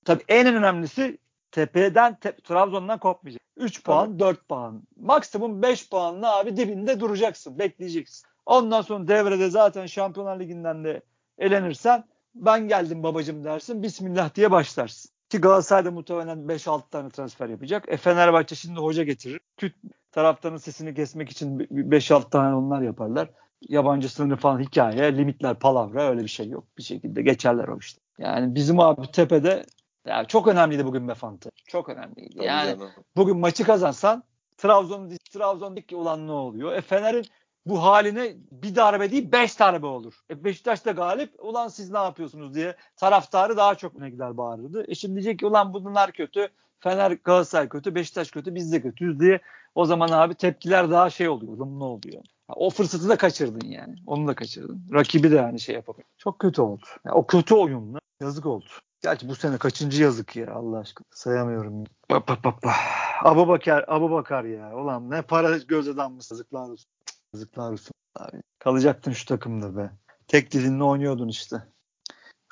[0.05, 1.18] Tabii en önemlisi
[1.51, 3.43] tepeden te, Trabzon'dan kopmayacak.
[3.57, 4.18] 3 puan, Tabii.
[4.18, 4.82] 4 puan.
[4.97, 7.59] Maksimum 5 puanla abi dibinde duracaksın.
[7.59, 8.28] Bekleyeceksin.
[8.47, 11.03] Ondan sonra devrede zaten Şampiyonlar Ligi'nden de
[11.39, 13.82] elenirsen ben geldim babacım dersin.
[13.82, 15.11] Bismillah diye başlarsın.
[15.28, 17.84] Ki Galatasaray'da muhtemelen 5-6 tane transfer yapacak.
[17.89, 19.41] E Fenerbahçe şimdi hoca getirir.
[19.57, 19.74] Küt
[20.12, 23.30] taraftarın sesini kesmek için 5-6 tane onlar yaparlar.
[23.68, 26.64] Yabancı sınırı falan hikaye, limitler, palavra öyle bir şey yok.
[26.78, 28.00] Bir şekilde geçerler o işte.
[28.18, 29.66] Yani bizim abi tepede
[30.06, 31.50] ya çok önemliydi bugün Befantı.
[31.66, 32.36] Çok önemliydi.
[32.36, 32.90] Tabii yani canım.
[33.16, 34.22] bugün maçı kazansan
[34.56, 36.72] Trabzon Trabzon'daki olan ne oluyor?
[36.72, 37.24] E Fener'in
[37.66, 40.14] bu haline bir darbe değil beş darbe olur.
[40.30, 44.84] E Beşiktaş da galip ulan siz ne yapıyorsunuz diye taraftarı daha çok ne gider bağırırdı.
[44.88, 46.48] E şimdi diyecek ki ulan bunlar kötü
[46.80, 49.40] Fener Galatasaray kötü Beşiktaş kötü biz de kötüyüz diye
[49.74, 51.52] o zaman abi tepkiler daha şey oluyor.
[51.52, 52.22] Ulan ne oluyor?
[52.49, 53.94] O fırsatı da kaçırdın yani.
[54.07, 54.82] Onu da kaçırdın.
[54.92, 56.09] Rakibi de yani şey yapamıyor.
[56.18, 56.84] Çok kötü oldu.
[57.05, 58.66] Yani o kötü oyunla yazık oldu.
[59.03, 61.07] Gerçi bu sene kaçıncı yazık ya Allah aşkına.
[61.11, 61.84] Sayamıyorum.
[62.11, 62.55] Bak bak bak.
[63.24, 64.76] Abu Bakar, Abu Bakar ya.
[64.76, 66.30] Ulan ne para göz adammış.
[66.30, 66.90] Yazıklar olsun.
[67.34, 68.42] Yazıklar olsun abi.
[68.59, 69.90] Kalacaktın şu takımda be.
[70.26, 71.62] Tek dilinle oynuyordun işte.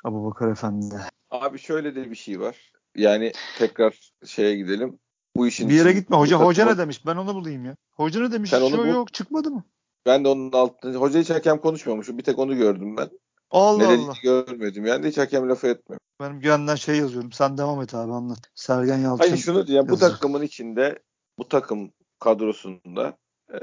[0.03, 0.95] Abu Bakar Efendi.
[1.31, 2.71] Abi şöyle de bir şey var.
[2.95, 4.99] Yani tekrar şeye gidelim.
[5.35, 6.17] Bu işin bir yere gitme.
[6.17, 7.05] Hoca hoca ne demiş?
[7.05, 7.75] Ben onu bulayım ya.
[7.91, 8.49] Hoca ne demiş?
[8.49, 8.87] Sen onu bul.
[8.87, 9.63] yok çıkmadı mı?
[10.07, 12.07] Ben de onun altında hoca hiç hakem konuşmamış.
[12.09, 13.09] Bir tek onu gördüm ben.
[13.51, 14.13] Allah ne Allah.
[14.23, 14.85] görmedim.
[14.85, 15.99] Yani hiç hakem lafı etmiyor.
[16.21, 17.31] Benim güvenden şey yazıyorum.
[17.31, 18.39] Sen devam et abi anlat.
[18.55, 19.23] Sergen Yalçın.
[19.23, 19.89] Hayır şunu diyeceğim.
[19.89, 20.99] Bu takımın içinde
[21.39, 23.17] bu takım kadrosunda
[23.53, 23.59] e,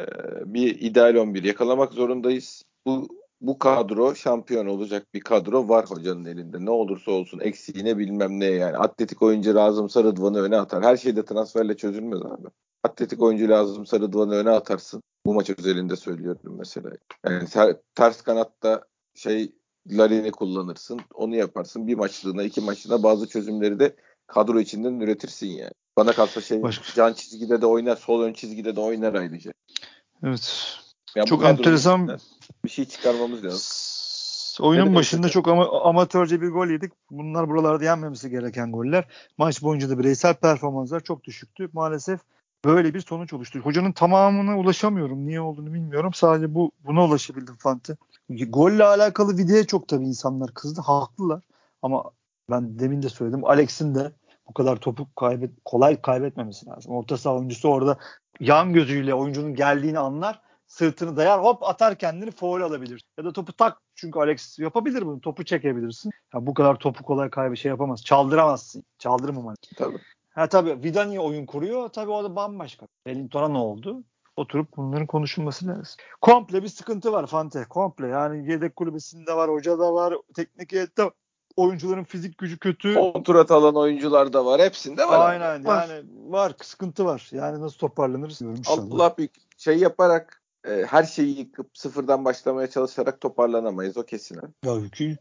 [0.54, 2.62] bir ideal 11 yakalamak zorundayız.
[2.86, 3.08] Bu
[3.40, 6.64] bu kadro şampiyon olacak bir kadro var hocanın elinde.
[6.64, 8.76] Ne olursa olsun eksiğine bilmem ne yani.
[8.76, 10.84] Atletik oyuncu lazım Sarıdvan'ı öne atar.
[10.84, 12.48] Her şey de transferle çözülmez abi.
[12.84, 15.02] Atletik oyuncu lazım Sarıdvan'ı öne atarsın.
[15.26, 16.90] Bu maç özelinde söylüyorum mesela.
[17.24, 19.52] Yani ter, ters kanatta şey
[19.90, 21.00] Larin'i kullanırsın.
[21.14, 21.86] Onu yaparsın.
[21.86, 25.72] Bir maçlığına, iki maçlığına bazı çözümleri de kadro içinden üretirsin yani.
[25.96, 26.94] Bana kalsa şey Başka.
[26.94, 29.52] can çizgide de oynar, sol ön çizgide de oynar ayrıca.
[30.22, 30.76] Evet.
[31.16, 32.18] Yani Çok enteresan
[32.64, 33.60] bir şey çıkarmamız lazım.
[34.60, 36.92] Oyunun ne başında çok ama, amatörce bir gol yedik.
[37.10, 39.04] Bunlar buralarda yenmemesi gereken goller.
[39.38, 41.68] Maç boyunca da bireysel performanslar çok düşüktü.
[41.72, 42.20] Maalesef
[42.64, 43.58] böyle bir sonuç oluştu.
[43.58, 45.26] Hocanın tamamına ulaşamıyorum.
[45.26, 46.14] Niye olduğunu bilmiyorum.
[46.14, 47.96] Sadece bu buna ulaşabildim Fante.
[48.28, 50.80] Golle alakalı videoya çok tabii insanlar kızdı.
[50.80, 51.42] Haklılar.
[51.82, 52.04] Ama
[52.50, 53.44] ben demin de söyledim.
[53.44, 54.12] Alex'in de
[54.48, 56.92] bu kadar topu kaybet kolay kaybetmemesi lazım.
[56.92, 57.98] Orta saha oyuncusu orada
[58.40, 60.40] yan gözüyle oyuncunun geldiğini anlar.
[60.66, 63.04] Sırtını dayar hop atar kendini foul alabilir.
[63.18, 65.20] Ya da topu tak çünkü Alex yapabilir bunu.
[65.20, 66.10] Topu çekebilirsin.
[66.34, 68.04] Ya bu kadar topu kolay kaybı şey yapamaz.
[68.04, 68.84] Çaldıramazsın.
[68.98, 69.56] Çaldırmaman.
[69.76, 69.98] Tabii.
[70.34, 71.88] Ha tabii Vidani oyun kuruyor.
[71.88, 72.86] Tabii o da bambaşka.
[73.06, 74.02] Wellington'a ne oldu?
[74.36, 75.96] Oturup bunların konuşulması lazım.
[76.20, 77.64] Komple bir sıkıntı var Fante.
[77.64, 78.06] Komple.
[78.06, 81.10] Yani yedek kulübesinde var, hoca da var, teknik heyette
[81.56, 82.94] oyuncuların fizik gücü kötü.
[82.94, 84.60] Kontrat alan oyuncular da var.
[84.60, 85.30] Hepsinde var.
[85.30, 85.88] Aynen var.
[85.88, 86.52] yani var.
[86.62, 87.28] Sıkıntı var.
[87.32, 93.20] Yani nasıl toparlanır bilmiyorum Allah bir şey yaparak e, her şeyi yıkıp sıfırdan başlamaya çalışarak
[93.20, 93.96] toparlanamayız.
[93.96, 94.40] O kesin.
[94.64, 94.72] Ya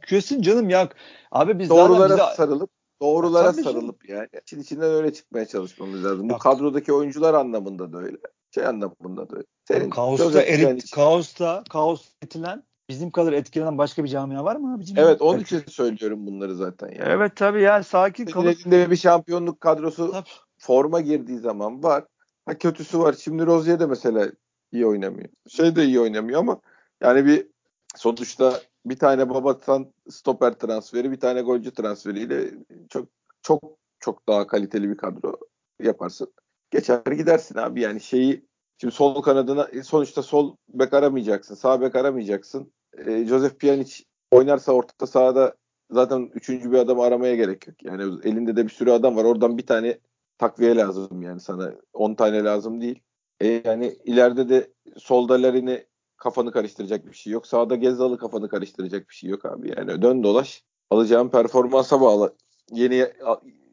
[0.08, 0.90] kesin canım ya.
[1.32, 2.36] Abi biz doğrulara bize...
[2.36, 2.70] sarılıp
[3.02, 4.20] doğrulara ya, sarılıp canım.
[4.20, 4.42] yani.
[4.42, 6.30] İçin içinden öyle çıkmaya çalışmamız lazım.
[6.30, 8.18] Bu kadrodaki oyuncular anlamında da öyle.
[8.52, 9.46] Şey anlamında da öyle.
[9.68, 14.98] Senin kaosta erit, kaosta kaos etilen bizim kadar etkilenen başka bir camia var mı abicim?
[15.00, 17.10] Evet onun için söylüyorum bunları zaten yani.
[17.10, 18.48] Evet tabii yani sakin kalıp.
[18.48, 20.30] Elinde bir şampiyonluk kadrosu tabii.
[20.58, 22.06] forma girdiği zaman var.
[22.46, 23.16] Ha kötüsü var.
[23.20, 24.32] Şimdi Rozier de mesela
[24.72, 25.30] iyi oynamıyor.
[25.50, 26.62] Şey de iyi oynamıyor ama
[27.02, 27.48] yani bir
[27.96, 32.52] sonuçta bir tane Babatan stoper transferi, bir tane golcü transferiyle
[32.90, 33.08] çok
[33.42, 35.38] çok çok daha kaliteli bir kadro
[35.80, 36.34] yaparsın.
[36.72, 38.46] Geçer gidersin abi yani şeyi
[38.78, 42.74] şimdi sol kanadına sonuçta sol bek aramayacaksın, sağ bek aramayacaksın.
[42.98, 45.56] E, Joseph Pjanic oynarsa orta sahada
[45.92, 47.84] zaten üçüncü bir adam aramaya gerek yok.
[47.84, 49.24] Yani elinde de bir sürü adam var.
[49.24, 50.00] Oradan bir tane
[50.38, 51.74] takviye lazım yani sana.
[51.94, 53.00] 10 tane lazım değil.
[53.40, 55.86] E, yani ileride de solda Larin'i
[56.24, 57.48] kafanı karıştıracak bir şey yok.
[57.48, 59.74] Sağda Gezal'ı kafanı karıştıracak bir şey yok abi.
[59.78, 60.64] Yani dön dolaş.
[60.90, 62.36] Alacağım performansa bağlı.
[62.72, 63.08] Yeni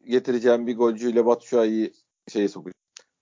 [0.07, 1.93] getireceğim bir golcüyle Batshuayi'yi
[2.27, 2.73] şeye sokacağım.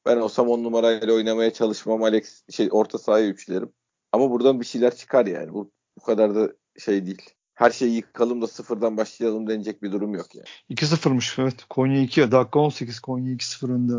[0.06, 2.04] Ben olsam on numarayla oynamaya çalışmam.
[2.04, 3.72] Alex şey orta sahaya üçlerim.
[4.12, 5.54] Ama buradan bir şeyler çıkar yani.
[5.54, 7.22] Bu bu kadar da şey değil.
[7.60, 10.46] her şeyi yıkalım da sıfırdan başlayalım denecek bir durum yok yani.
[10.70, 11.66] 2-0'mış evet.
[11.70, 13.94] Konya 2 dakika 18 Konya 2-0 önde.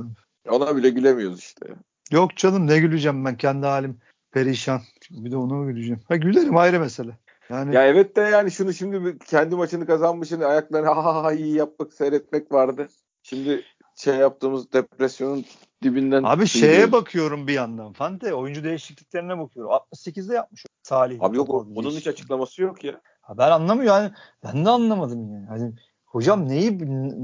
[0.48, 1.66] Ona bile gülemiyoruz işte.
[2.10, 3.98] Yok canım ne güleceğim ben kendi halim
[4.32, 4.80] perişan.
[5.10, 6.00] Bir de ona güleceğim.
[6.08, 7.18] Ha gülerim ayrı mesele.
[7.50, 7.74] Yani...
[7.74, 12.52] Ya evet de yani şunu şimdi kendi maçını kazanmışın ayaklarını ha ha iyi yapmak seyretmek
[12.52, 12.88] vardı.
[13.22, 13.64] Şimdi
[13.96, 15.44] şey yaptığımız depresyonun
[15.82, 16.22] dibinden.
[16.22, 16.92] Abi şeye gidiyoruz.
[16.92, 17.92] bakıyorum bir yandan.
[17.92, 19.72] Fante oyuncu değişikliklerine bakıyorum.
[19.72, 21.18] 68'de yapmış Salih.
[21.20, 23.00] Abi yok onun hiç açıklaması yok ya.
[23.20, 24.12] Ha ben anlamıyorum yani.
[24.44, 25.46] Ben de anlamadım yani.
[25.46, 25.72] Hani
[26.04, 26.78] hocam neyi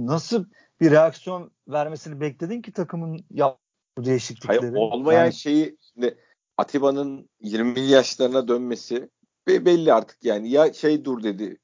[0.06, 0.44] nasıl
[0.80, 3.58] bir reaksiyon vermesini bekledin ki takımın yap
[3.98, 4.60] bu değişiklikleri?
[4.60, 5.32] Hayır, olmayan yani...
[5.32, 6.14] şeyi ne,
[6.58, 9.10] Atiba'nın 20 yaşlarına dönmesi
[9.48, 11.58] belli artık yani ya şey dur dedi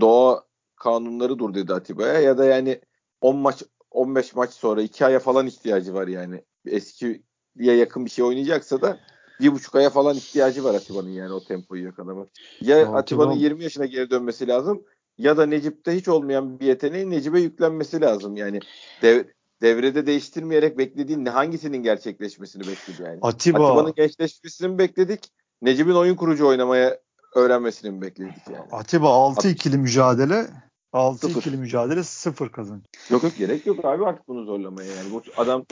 [0.00, 0.44] doğa
[0.76, 2.80] kanunları dur dedi Atiba'ya ya da yani
[3.20, 6.44] 10 maç 15 maç sonra 2 aya falan ihtiyacı var yani.
[6.66, 7.20] Eskiye
[7.58, 9.00] yakın bir şey oynayacaksa da
[9.40, 12.28] bir buçuk aya falan ihtiyacı var Atiba'nın yani o tempoyu yakalamak.
[12.60, 12.96] Ya Atiba...
[12.96, 14.84] Atiba'nın 20 yaşına geri dönmesi lazım
[15.18, 18.36] ya da Necip'te hiç olmayan bir yeteneğin Necip'e yüklenmesi lazım.
[18.36, 18.60] Yani
[19.02, 19.24] dev,
[19.62, 23.18] devrede değiştirmeyerek beklediğin hangisinin gerçekleşmesini bekledi yani.
[23.22, 23.68] Atiba.
[23.68, 25.28] Atiba'nın gençleşmesini mi bekledik?
[25.62, 26.98] Necip'in oyun kurucu oynamaya
[27.34, 28.66] öğrenmesini mi bekledik yani?
[28.72, 30.46] Atiba 6-2'li mücadele
[30.92, 32.84] 6-2'li mücadele 0 kazanç.
[33.10, 35.12] Yok yok gerek yok abi artık bunu zorlamaya yani.
[35.12, 35.64] Bu adam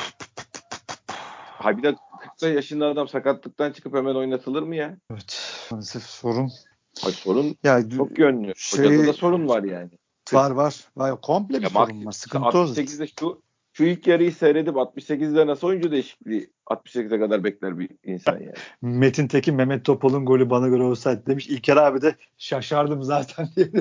[1.61, 1.97] Ha bir de
[2.41, 4.97] 40 yaşında adam sakatlıktan çıkıp hemen oynatılır mı ya?
[5.13, 5.41] Evet.
[5.71, 6.51] Maalesef sorun.
[7.03, 8.53] Hayır, sorun ya, çok yönlü.
[8.57, 9.91] Şey, Hocada da sorun var yani.
[10.33, 10.85] Var var.
[10.97, 11.21] var.
[11.21, 12.13] Komple bir ya, sorun var.
[12.13, 13.43] Sıkıntı 68'de şu
[13.81, 18.53] şu ilk yarıyı seyredip 68'de nasıl oyuncu değişikliği 68'e kadar bekler bir insan yani.
[18.83, 21.49] Metin Tekin Mehmet Topal'ın golü bana göre olsaydı demiş.
[21.49, 23.73] İlker abi de şaşardım zaten diye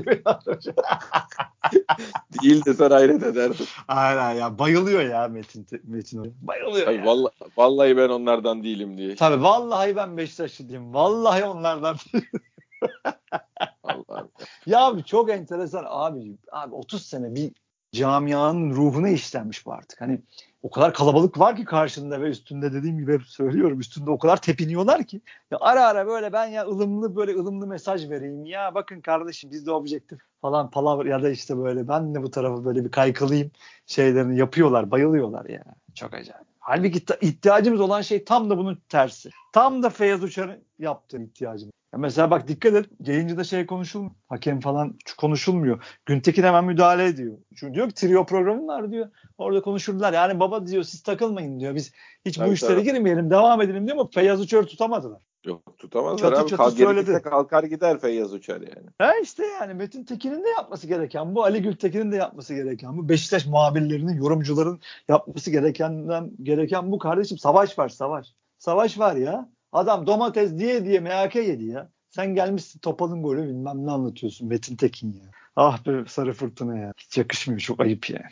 [2.44, 3.66] Değil de sen hayret ederdin.
[3.88, 7.06] Aynen ya bayılıyor ya Metin Metin Bayılıyor Tabii, ya.
[7.06, 9.16] Vallahi, vallahi ben onlardan değilim diye.
[9.16, 10.94] Tabii vallahi ben Beşiktaşlı diyeyim.
[10.94, 11.96] Vallahi onlardan
[13.84, 14.28] Allah
[14.66, 16.38] ya abi çok enteresan abi.
[16.52, 17.52] Abi 30 sene bir
[17.92, 20.02] camianın ruhuna işlenmiş bu artık.
[20.02, 20.22] Hani
[20.64, 24.42] o kadar kalabalık var ki karşında ve üstünde dediğim gibi hep söylüyorum üstünde o kadar
[24.42, 25.22] tepiniyorlar ki
[25.52, 29.66] ya ara ara böyle ben ya ılımlı böyle ılımlı mesaj vereyim ya bakın kardeşim biz
[29.66, 33.52] de objektif falan palavra ya da işte böyle ben de bu tarafa böyle bir kaykılayım
[33.86, 35.64] şeylerini yapıyorlar bayılıyorlar ya
[35.96, 36.48] çok acayip.
[36.60, 39.30] Halbuki ihtiyacımız olan şey tam da bunun tersi.
[39.54, 41.79] Tam da Feyyaz Uçar'ın yaptığı ihtiyacımız.
[41.94, 44.16] Ya mesela bak dikkat et yayıncıda şey konuşulmuyor.
[44.28, 45.84] Hakem falan konuşulmuyor.
[46.06, 47.38] Güntekin hemen müdahale ediyor.
[47.56, 49.10] Çünkü diyor ki trio programı var diyor.
[49.38, 50.14] Orada konuşurlar.
[50.14, 51.76] Yani baba diyor siz takılmayın diyor.
[51.76, 51.92] Biz
[52.26, 52.84] hiç tabii, bu işlere tabii.
[52.84, 55.22] girmeyelim devam edelim diyor ama Feyyaz Uçar'ı tutamadılar.
[55.46, 56.50] Yok tutamazlar çatı abi.
[56.50, 57.22] Çatı söyledi.
[57.24, 58.88] kalkar gider Feyyaz Uçar yani.
[58.98, 61.44] Ha işte yani Metin Tekin'in de yapması gereken bu.
[61.44, 63.10] Ali Gültekin'in de yapması gereken bu.
[63.10, 67.38] Beşiktaş muhabirlerinin, yorumcuların yapması gerekenden gereken bu kardeşim.
[67.38, 68.28] Savaş var savaş.
[68.58, 69.50] Savaş var ya.
[69.72, 71.90] Adam domates diye diye MHK yedi ya.
[72.10, 75.32] Sen gelmişsin Topal'ın golü bilmem ne anlatıyorsun Metin Tekin ya.
[75.56, 76.94] Ah be sarı fırtına ya.
[76.98, 78.30] Hiç yakışmıyor çok ayıp yani.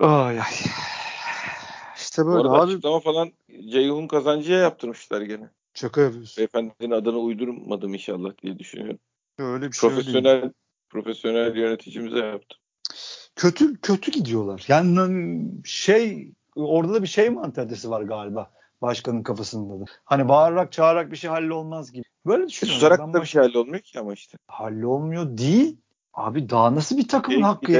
[0.00, 0.52] Ay ay.
[1.96, 2.72] İşte böyle Bu abi.
[2.72, 3.32] açıklama falan
[3.70, 5.50] Ceyhun Kazancı'ya yaptırmışlar gene.
[5.74, 6.36] Şaka yapıyorsun.
[6.38, 8.98] Beyefendinin adını uydurmadım inşallah diye düşünüyorum.
[9.38, 10.52] Öyle bir şey profesyonel değil.
[10.88, 12.58] profesyonel yöneticimize yaptım.
[13.36, 14.64] Kötü kötü gidiyorlar.
[14.68, 18.50] Yani şey orada da bir şey mantalitesi var galiba
[18.82, 19.84] başkanın kafasında da.
[20.04, 22.04] Hani bağırarak çağırarak bir şey hallolmaz gibi.
[22.26, 22.80] Böyle düşünüyorum.
[22.80, 24.38] Susarak da bir şey hallolmuyor ki ama işte.
[24.48, 25.76] Hallolmuyor değil.
[26.14, 27.72] Abi daha nasıl bir takımın şey, hakkı?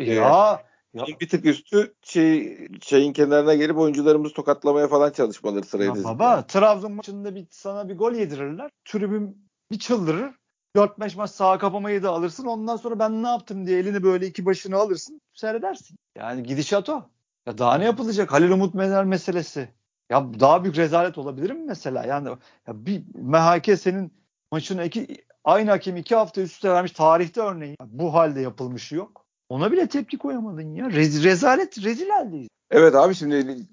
[0.00, 0.14] ya.
[0.14, 0.62] ya.
[0.94, 1.04] Ya.
[1.20, 6.92] Bir tık üstü şey, şeyin kenarına gelip oyuncularımızı tokatlamaya falan çalışmaları sırayı ya Baba Trabzon
[6.92, 8.70] maçında bir sana bir gol yedirirler.
[8.84, 10.34] Tribün bir çıldırır.
[10.76, 12.46] 4-5 maç sağa kapamayı da alırsın.
[12.46, 15.20] Ondan sonra ben ne yaptım diye elini böyle iki başını alırsın.
[15.32, 15.96] Seyredersin.
[16.16, 17.02] Yani gidişat o.
[17.46, 18.32] Ya daha ne yapılacak?
[18.32, 19.68] Halil Umut Mener meselesi.
[20.10, 22.04] Ya daha büyük rezalet olabilir mi mesela?
[22.04, 22.28] Yani
[22.66, 24.12] ya bir MHK senin
[24.52, 25.06] maçını iki,
[25.44, 27.76] aynı hakem iki hafta üst üste vermiş tarihte örneğin.
[27.86, 29.24] Bu halde yapılmış yok.
[29.48, 30.90] Ona bile tepki koyamadın ya.
[30.90, 32.48] Rez, rezalet, rezil haldeyiz.
[32.70, 33.66] Evet abi şimdi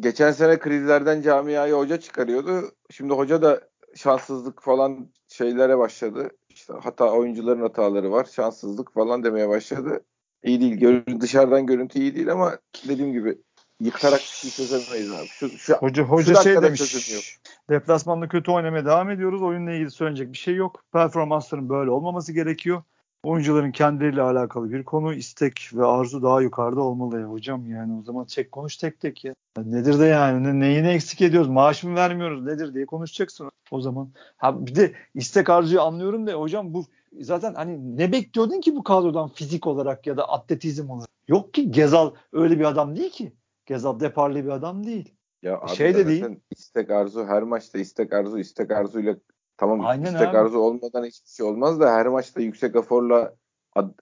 [0.00, 2.70] geçen sene krizlerden camiayı hoca çıkarıyordu.
[2.90, 3.60] Şimdi hoca da
[3.94, 6.30] şanssızlık falan şeylere başladı.
[6.48, 8.28] İşte hata oyuncuların hataları var.
[8.32, 10.00] Şanssızlık falan demeye başladı.
[10.44, 10.74] İyi değil.
[10.74, 12.58] Gör, dışarıdan görüntü iyi değil ama
[12.88, 13.38] dediğim gibi
[13.80, 15.26] yıkarak bir şey çözemeyiz abi.
[15.26, 17.38] Şu, şu, hoca hoca şu şey demiş.
[17.70, 19.42] Deplasmanda kötü oynamaya devam ediyoruz.
[19.42, 20.84] Oyunla ilgili söyleyecek bir şey yok.
[20.92, 22.82] Performansların böyle olmaması gerekiyor.
[23.22, 28.02] Oyuncuların kendileriyle alakalı bir konu, istek ve arzu daha yukarıda olmalı ya hocam yani o
[28.02, 29.34] zaman çek konuş tek tek ya.
[29.64, 34.10] Nedir de yani ne, neyini eksik ediyoruz maaş mı vermiyoruz nedir diye konuşacaksın o zaman.
[34.36, 36.84] Ha bir de istek arzuyu anlıyorum da hocam bu
[37.20, 41.08] zaten hani ne bekliyordun ki bu kadrodan fizik olarak ya da atletizm olarak?
[41.28, 43.32] Yok ki Gezal öyle bir adam değil ki.
[43.66, 45.14] Gezal deparlı bir adam değil.
[45.42, 46.24] Ya abi şey de değil.
[46.50, 49.16] istek arzu her maçta istek arzu istek arzuyla
[49.56, 50.38] Tamam Aynen istek abi.
[50.38, 53.34] arzu olmadan hiçbir şey olmaz da her maçta yüksek aforla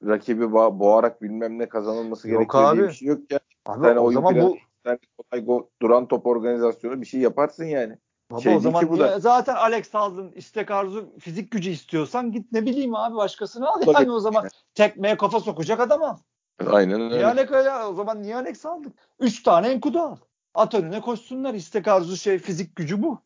[0.05, 2.79] rakibi bo- boğarak bilmem ne kazanılması yok gerekiyor abi.
[2.79, 3.41] diye bir şey yok ya.
[3.67, 4.57] Abi, yani o zaman bu
[4.87, 7.99] sen kolay go, duran top organizasyonu bir şey yaparsın yani.
[8.31, 9.21] Baba şey o zaman bu da...
[9.21, 14.11] zaten Alex aldın istek arzu fizik gücü istiyorsan git ne bileyim abi başkasını al yani
[14.11, 16.17] o zaman tekmeye kafa sokacak adam al.
[16.66, 17.16] Aynen öyle.
[17.64, 18.92] Ya o zaman niye Alex aldık?
[19.20, 20.16] Üç tane enkudu al.
[20.55, 23.20] At önüne koşsunlar istek arzu şey fizik gücü bu.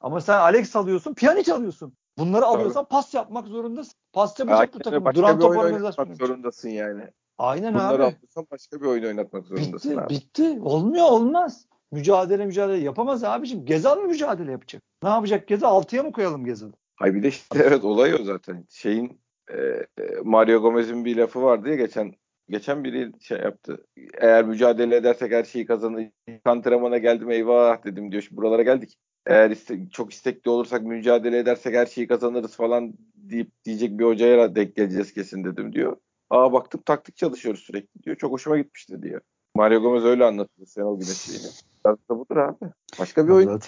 [0.00, 1.92] Ama sen Alex alıyorsun Pjanic alıyorsun.
[2.18, 2.56] Bunları Tabii.
[2.56, 3.94] alıyorsan pas yapmak zorundasın.
[4.12, 5.14] Pas yapacak bu takım.
[5.14, 6.14] Duran top organizasyonu.
[6.14, 7.02] zorundasın yani.
[7.38, 7.94] Aynen Bunları abi.
[7.94, 10.14] Bunları alırsan başka bir oyun oynatmak zorundasın bitti, abi.
[10.14, 10.58] Bitti.
[10.62, 11.66] Olmuyor olmaz.
[11.92, 13.64] Mücadele mücadele yapamaz abiciğim.
[13.64, 14.82] Gezal mı mücadele yapacak?
[15.02, 15.68] Ne yapacak Gezal?
[15.68, 16.72] Altıya mı koyalım Gezal'ı?
[16.96, 18.64] Hayır bir de işte evet olay o zaten.
[18.68, 19.20] Şeyin
[19.50, 19.86] e,
[20.24, 22.14] Mario Gomez'in bir lafı vardı ya geçen
[22.48, 23.86] geçen biri şey yaptı.
[24.20, 26.10] Eğer mücadele edersek her şeyi kazanır.
[26.44, 28.22] Antrenmana geldim eyvah dedim diyor.
[28.22, 28.98] Şimdi buralara geldik.
[29.26, 34.54] Eğer iste, çok istekli olursak mücadele edersek her şeyi kazanırız falan deyip diyecek bir hocaya
[34.54, 35.96] denk geleceğiz kesin dedim diyor.
[36.30, 38.16] Aa baktım taktik çalışıyoruz sürekli diyor.
[38.16, 39.20] Çok hoşuma gitmişti diyor.
[39.54, 41.52] Mario Gomez öyle anlatıyor sen o güneşliğini.
[41.84, 42.72] Biraz da budur abi.
[42.98, 43.60] Başka bir oyun.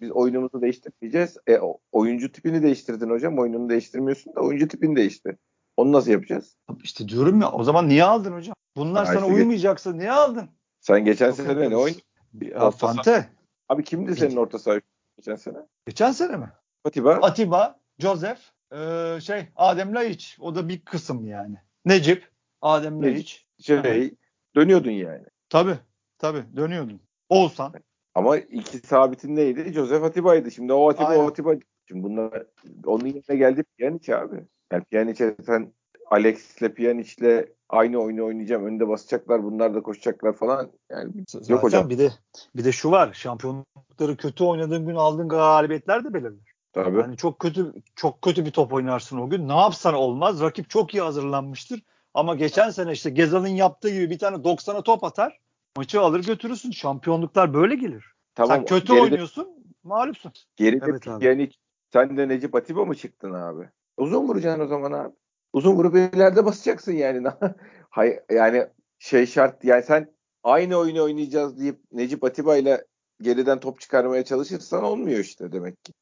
[0.00, 1.36] Biz oyunumuzu değiştirmeyeceğiz.
[1.48, 1.58] E,
[1.92, 3.38] oyuncu tipini değiştirdin hocam.
[3.38, 5.36] Oyununu değiştirmiyorsun da oyuncu tipini değiştir.
[5.80, 6.56] Onu nasıl yapacağız?
[6.82, 8.54] İşte diyorum ya o zaman niye aldın hocam?
[8.76, 10.48] Bunlar ya sana işte uymayacaksa niye aldın?
[10.80, 11.96] Sen geçen sene ne oyun?
[12.76, 13.28] Fante.
[13.68, 14.80] Abi kimdi senin orta saha
[15.16, 15.56] geçen sene?
[15.86, 16.52] Geçen sene mi?
[16.84, 17.14] Atiba.
[17.14, 18.40] Atiba, Joseph,
[18.72, 20.36] ee, şey Adem Laiç.
[20.40, 21.56] O da bir kısım yani.
[21.84, 22.28] Necip,
[22.62, 23.46] Adem Laiç.
[23.60, 24.14] Şey,
[24.56, 25.24] dönüyordun yani.
[25.48, 25.78] Tabii.
[26.18, 27.00] Tabii dönüyordun.
[27.28, 27.74] Oğuzhan.
[28.14, 29.72] Ama iki sabitin neydi?
[29.72, 30.50] Joseph Atiba'ydı.
[30.50, 31.24] Şimdi o Atiba Aynen.
[31.24, 31.54] o Atiba.
[31.88, 32.46] Şimdi bunlar
[32.86, 34.44] onun yerine geldi Pjanic abi.
[34.72, 35.72] Yani Pjanic'e sen
[36.10, 38.66] Alex'le Pjanic'le aynı oyunu oynayacağım.
[38.66, 39.44] Önde basacaklar.
[39.44, 40.70] Bunlar da koşacaklar falan.
[40.90, 41.90] Yani Zaten yok hocam.
[41.90, 42.10] bir de
[42.56, 43.12] bir de şu var.
[43.12, 46.54] Şampiyonlukları kötü oynadığın gün aldığın galibiyetler de belirler.
[46.72, 46.98] Tabii.
[46.98, 49.48] Yani çok kötü çok kötü bir top oynarsın o gün.
[49.48, 50.40] Ne yapsan olmaz.
[50.40, 51.82] Rakip çok iyi hazırlanmıştır.
[52.14, 55.38] Ama geçen sene işte Gezal'ın yaptığı gibi bir tane 90'a top atar.
[55.76, 56.70] Maçı alır götürürsün.
[56.70, 58.04] Şampiyonluklar böyle gelir.
[58.34, 59.48] Tamam, Sen kötü geride, oynuyorsun,
[59.82, 60.32] mağlupsun.
[60.56, 61.50] Geride evet yani
[61.92, 63.68] sen de Necip Atiba mı çıktın abi?
[64.00, 65.14] Uzun vuracaksın o zaman abi.
[65.52, 67.26] Uzun vurup ileride basacaksın yani.
[68.30, 68.66] Yani
[68.98, 72.84] şey şart yani sen aynı oyunu oynayacağız deyip Necip Atiba ile
[73.20, 75.92] geriden top çıkarmaya çalışırsan olmuyor işte demek ki.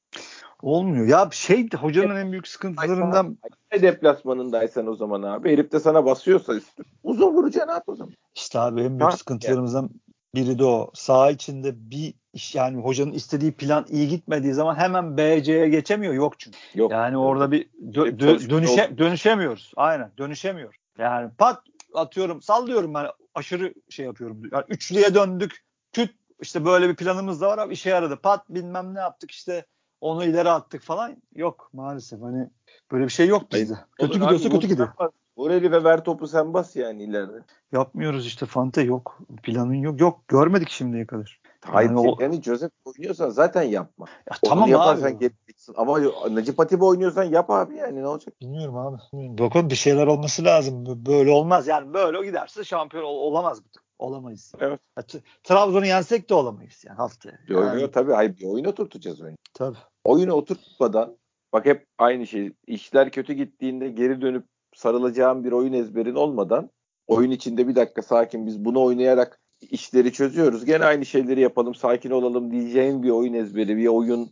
[0.63, 1.07] Olmuyor.
[1.07, 3.39] Ya şey hocanın en büyük sıkıntılarından
[3.73, 6.83] deplasmanındaysan o zaman abi herif de sana basıyorsa üstü.
[7.03, 8.15] Uzun vuracaksın abi o zaman.
[8.35, 9.91] İşte abi en büyük ha, sıkıntılarımızdan yani.
[10.35, 10.91] biri de o.
[10.95, 12.15] Sağ içinde bir
[12.55, 16.15] yani hocanın istediği plan iyi gitmediği zaman hemen BC'ye geçemiyor.
[16.15, 16.59] Yok çünkü.
[16.75, 16.93] Yok.
[16.93, 19.73] Yani orada bir dö- dö- dönüşe dönüşemiyoruz.
[19.77, 20.75] Aynen dönüşemiyor.
[20.99, 21.63] Yani pat
[21.95, 24.43] atıyorum sallıyorum ben aşırı şey yapıyorum.
[24.53, 25.65] Yani üçlüye döndük.
[25.93, 26.11] Küt
[26.41, 28.17] işte böyle bir planımız da var abi işe yaradı.
[28.17, 29.67] Pat bilmem ne yaptık işte
[30.01, 31.17] onu ileri attık falan.
[31.35, 32.51] Yok maalesef hani
[32.93, 33.75] böyle bir şey yok bizde.
[33.99, 34.89] Kötü gidiyorsa kötü gidiyor.
[35.37, 37.43] Oreli ve ver topu sen bas yani ileride.
[37.73, 39.19] Yapmıyoruz işte Fante yok.
[39.43, 40.01] Planın yok.
[40.01, 41.38] Yok görmedik şimdiye kadar.
[41.75, 42.43] Yani, o...
[42.43, 44.07] Joseph oynuyorsan zaten yapma.
[44.31, 45.31] Ya, Onu tamam yaparsan abi.
[45.77, 45.99] Ama
[46.31, 48.41] Necip Atiba oynuyorsan yap abi yani ne olacak?
[48.41, 48.99] Bilmiyorum abi.
[49.13, 51.07] Bakın bir şeyler olması lazım.
[51.07, 53.69] Böyle olmaz yani böyle giderse şampiyon ol- olamaz bu.
[53.99, 54.53] Olamayız.
[54.61, 54.81] Evet.
[54.99, 55.05] Ya,
[55.43, 57.39] Trabzon'u yensek de olamayız yani haftaya.
[57.49, 57.71] Bir yani...
[57.71, 58.13] oyunu tabii.
[58.13, 59.37] Hayır bir oyun oturtacağız oyunu.
[59.55, 59.77] Tabii.
[60.05, 61.17] Oyunu oturtmadan
[61.53, 62.53] bak hep aynı şey.
[62.67, 64.45] İşler kötü gittiğinde geri dönüp
[64.75, 66.71] sarılacağım bir oyun ezberin olmadan
[67.07, 70.65] oyun içinde bir dakika sakin biz bunu oynayarak işleri çözüyoruz.
[70.65, 74.31] Gene aynı şeyleri yapalım, sakin olalım diyeceğin bir oyun ezberi, bir oyun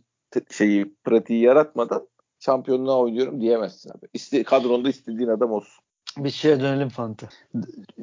[0.51, 2.07] şeyi, pratiği yaratmadan
[2.39, 4.07] şampiyonluğa oynuyorum diyemezsin abi.
[4.13, 5.83] İste, kadronda istediğin adam olsun.
[6.17, 7.29] Bir şeye dönelim Fante.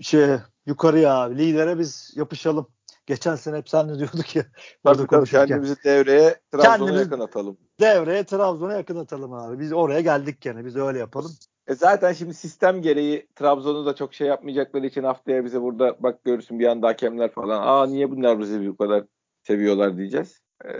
[0.00, 0.26] Şey
[0.66, 2.66] yukarıya abi lidere biz yapışalım.
[3.06, 4.46] Geçen sene hep sen diyorduk ya.
[4.84, 7.58] Tabii tabii kendimizi devreye Trabzon'a yakın atalım.
[7.80, 9.60] Devreye Trabzon'a yakın atalım abi.
[9.60, 10.64] Biz oraya geldik gene.
[10.64, 11.32] Biz öyle yapalım.
[11.66, 16.24] E zaten şimdi sistem gereği Trabzon'u da çok şey yapmayacakları için haftaya bize burada bak
[16.24, 17.62] görürsün bir anda hakemler falan.
[17.62, 19.04] Aa niye bunlar bizi bu kadar
[19.42, 20.40] seviyorlar diyeceğiz.
[20.64, 20.70] E,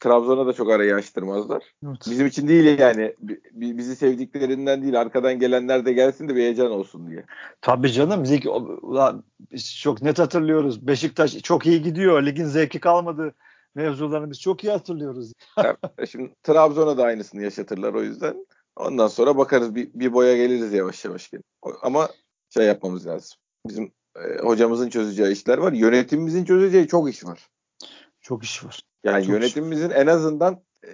[0.00, 1.62] Trabzon'a da çok arayı açtırmazlar.
[1.86, 1.98] Evet.
[2.10, 3.14] Bizim için değil yani.
[3.52, 5.00] Bizi sevdiklerinden değil.
[5.00, 7.24] Arkadan gelenler de gelsin de bir heyecan olsun diye.
[7.60, 8.22] Tabii canım.
[8.22, 8.40] Biz,
[9.52, 10.86] biz çok net hatırlıyoruz.
[10.86, 12.22] Beşiktaş çok iyi gidiyor.
[12.22, 13.34] Ligin zevki kalmadı.
[13.74, 15.32] Mevzularını biz çok iyi hatırlıyoruz.
[15.64, 15.78] evet,
[16.10, 18.46] şimdi Trabzon'a da aynısını yaşatırlar o yüzden.
[18.76, 21.30] Ondan sonra bakarız bir, bir boya geliriz yavaş yavaş.
[21.82, 22.08] Ama
[22.50, 23.38] şey yapmamız lazım.
[23.66, 25.72] Bizim e, hocamızın çözeceği işler var.
[25.72, 27.48] Yönetimimizin çözeceği çok iş var.
[28.20, 28.80] Çok iş var.
[29.04, 29.96] Yani çok yönetimimizin iş.
[29.96, 30.90] en azından e,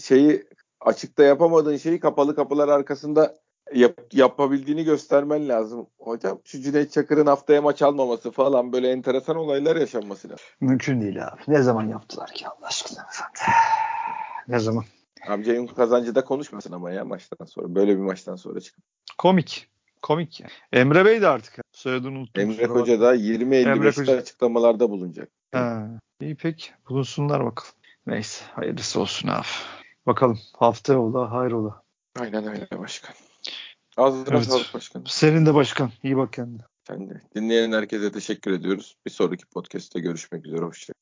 [0.00, 0.44] şeyi
[0.80, 3.36] açıkta yapamadığın şeyi kapalı kapılar arkasında
[3.74, 5.86] yap, yapabildiğini göstermen lazım.
[5.98, 10.46] Hocam şu Cüneyt Çakır'ın haftaya maç almaması falan böyle enteresan olaylar yaşanması lazım.
[10.60, 11.40] Mümkün değil abi.
[11.48, 13.42] Ne zaman yaptılar ki Allah aşkına efendim?
[14.48, 14.84] Ne zaman?
[15.28, 17.74] Abi Ceyhun kazancı da konuşmasın ama ya maçtan sonra.
[17.74, 18.84] Böyle bir maçtan sonra çıkıp.
[19.18, 19.68] Komik.
[20.02, 20.52] Komik yani.
[20.72, 22.42] Emre Bey de artık soyadını unuttum.
[22.42, 25.28] Emre Hoca da 20-55'te açıklamalarda bulunacak.
[25.52, 25.88] Ha,
[26.20, 27.72] iyi pek bulunsunlar bakalım.
[28.06, 29.46] Neyse hayırlısı olsun abi.
[30.06, 31.82] Bakalım hafta ola hayır ola.
[32.20, 33.14] Aynen öyle başkan.
[33.96, 34.44] Ağzına evet.
[34.44, 35.04] sağlık başkan.
[35.06, 35.90] Senin de başkan.
[36.02, 36.62] İyi bak kendine.
[36.86, 37.20] Sen de.
[37.34, 38.96] Dinleyen herkese teşekkür ediyoruz.
[39.06, 40.60] Bir sonraki podcast'te görüşmek üzere.
[40.60, 40.99] Hoşçakalın.